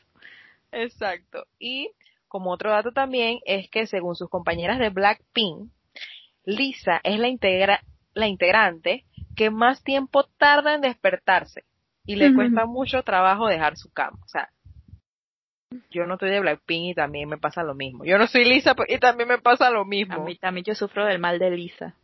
Exacto. 0.74 1.46
Y 1.58 1.92
como 2.28 2.52
otro 2.52 2.72
dato 2.72 2.92
también 2.92 3.40
es 3.46 3.70
que 3.70 3.88
según 3.88 4.18
sus 4.18 4.30
compañeras 4.30 4.80
de 4.80 4.90
Blackpink, 4.90 5.70
Lisa 6.44 7.00
es 7.06 7.18
la, 7.18 7.30
integra 7.30 7.82
la 8.14 8.28
integrante 8.28 9.06
que 9.38 9.50
más 9.50 9.82
tiempo 9.84 10.26
tarda 10.38 10.76
en 10.76 10.82
despertarse 10.82 11.64
y 12.06 12.18
le 12.18 12.34
cuesta 12.34 12.66
mucho 12.66 13.04
trabajo 13.04 13.48
dejar 13.48 13.78
su 13.78 13.92
cama. 13.94 14.18
O 14.26 14.28
sea, 14.28 14.50
yo 15.92 16.06
no 16.06 16.16
estoy 16.16 16.30
de 16.30 16.40
Blackpink 16.40 16.92
y 16.92 16.94
también 16.94 17.30
me 17.30 17.38
pasa 17.38 17.64
lo 17.64 17.76
mismo. 17.76 18.06
Yo 18.06 18.18
no 18.18 18.28
soy 18.28 18.46
Lisa 18.46 18.76
y 18.88 18.98
también 19.00 19.30
me 19.30 19.38
pasa 19.40 19.70
lo 19.70 19.86
mismo. 19.86 20.16
A 20.16 20.20
mí 20.20 20.36
también 20.36 20.64
yo 20.66 20.76
sufro 20.76 21.06
del 21.06 21.20
mal 21.20 21.40
de 21.40 21.52
Lisa. 21.52 21.96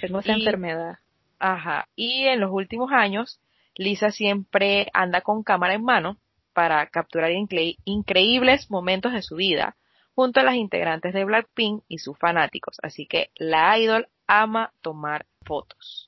Tengo 0.00 0.20
esa 0.20 0.34
enfermedad. 0.34 0.98
Ajá. 1.38 1.88
Y 1.96 2.24
en 2.26 2.40
los 2.40 2.50
últimos 2.52 2.92
años, 2.92 3.40
Lisa 3.76 4.10
siempre 4.10 4.88
anda 4.92 5.20
con 5.20 5.42
cámara 5.42 5.74
en 5.74 5.84
mano 5.84 6.18
para 6.52 6.86
capturar 6.86 7.32
increíbles 7.84 8.70
momentos 8.70 9.12
de 9.12 9.22
su 9.22 9.36
vida 9.36 9.76
junto 10.14 10.40
a 10.40 10.44
las 10.44 10.54
integrantes 10.54 11.12
de 11.12 11.24
Blackpink 11.24 11.82
y 11.88 11.98
sus 11.98 12.16
fanáticos. 12.18 12.76
Así 12.82 13.06
que 13.06 13.30
la 13.34 13.76
idol 13.78 14.06
ama 14.26 14.72
tomar 14.80 15.26
fotos. 15.44 16.06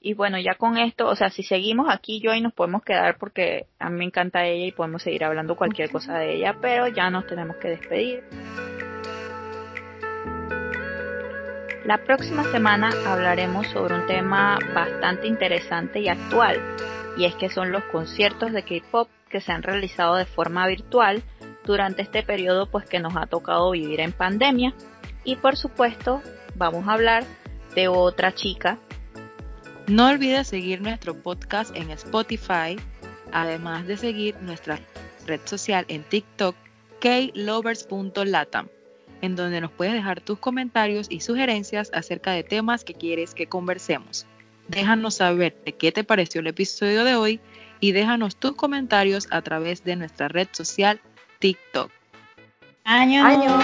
Y 0.00 0.14
bueno, 0.14 0.38
ya 0.38 0.54
con 0.54 0.78
esto, 0.78 1.08
o 1.08 1.16
sea, 1.16 1.28
si 1.28 1.42
seguimos 1.42 1.88
aquí, 1.90 2.20
yo 2.20 2.30
ahí 2.30 2.40
nos 2.40 2.52
podemos 2.52 2.82
quedar 2.82 3.18
porque 3.18 3.66
a 3.80 3.90
mí 3.90 3.98
me 3.98 4.04
encanta 4.04 4.46
ella 4.46 4.66
y 4.66 4.72
podemos 4.72 5.02
seguir 5.02 5.24
hablando 5.24 5.56
cualquier 5.56 5.90
cosa 5.90 6.18
de 6.18 6.36
ella, 6.36 6.56
pero 6.60 6.86
ya 6.86 7.10
nos 7.10 7.26
tenemos 7.26 7.56
que 7.56 7.68
despedir. 7.68 8.22
La 11.84 11.98
próxima 12.04 12.44
semana 12.44 12.90
hablaremos 13.06 13.66
sobre 13.68 13.94
un 13.94 14.06
tema 14.06 14.58
bastante 14.72 15.26
interesante 15.26 16.00
y 16.00 16.08
actual, 16.08 16.60
y 17.16 17.24
es 17.24 17.34
que 17.34 17.48
son 17.48 17.72
los 17.72 17.82
conciertos 17.84 18.52
de 18.52 18.62
K-pop 18.62 19.08
que 19.28 19.40
se 19.40 19.50
han 19.50 19.62
realizado 19.62 20.14
de 20.14 20.26
forma 20.26 20.66
virtual 20.68 21.22
durante 21.64 22.02
este 22.02 22.22
periodo 22.22 22.70
pues 22.70 22.88
que 22.88 23.00
nos 23.00 23.16
ha 23.16 23.26
tocado 23.26 23.72
vivir 23.72 24.00
en 24.00 24.12
pandemia 24.12 24.74
y 25.24 25.36
por 25.36 25.56
supuesto 25.56 26.22
vamos 26.54 26.86
a 26.88 26.92
hablar 26.92 27.24
de 27.74 27.88
otra 27.88 28.32
chica. 28.32 28.78
No 29.88 30.08
olvides 30.08 30.48
seguir 30.48 30.82
nuestro 30.82 31.14
podcast 31.14 31.74
en 31.74 31.90
Spotify, 31.90 32.76
además 33.32 33.86
de 33.86 33.96
seguir 33.96 34.36
nuestra 34.42 34.78
red 35.26 35.40
social 35.46 35.86
en 35.88 36.02
TikTok 36.02 36.54
klovers.latam, 37.00 38.68
en 39.22 39.34
donde 39.34 39.62
nos 39.62 39.72
puedes 39.72 39.94
dejar 39.94 40.20
tus 40.20 40.38
comentarios 40.38 41.06
y 41.08 41.20
sugerencias 41.20 41.90
acerca 41.94 42.32
de 42.32 42.42
temas 42.42 42.84
que 42.84 42.92
quieres 42.92 43.32
que 43.32 43.46
conversemos. 43.46 44.26
Déjanos 44.68 45.14
saber 45.14 45.56
de 45.64 45.72
qué 45.72 45.90
te 45.90 46.04
pareció 46.04 46.42
el 46.42 46.48
episodio 46.48 47.04
de 47.04 47.16
hoy 47.16 47.40
y 47.80 47.92
déjanos 47.92 48.36
tus 48.36 48.52
comentarios 48.52 49.26
a 49.30 49.40
través 49.40 49.84
de 49.84 49.96
nuestra 49.96 50.28
red 50.28 50.48
social 50.52 51.00
TikTok. 51.38 51.90
Año. 52.84 53.24
Año. 53.24 53.58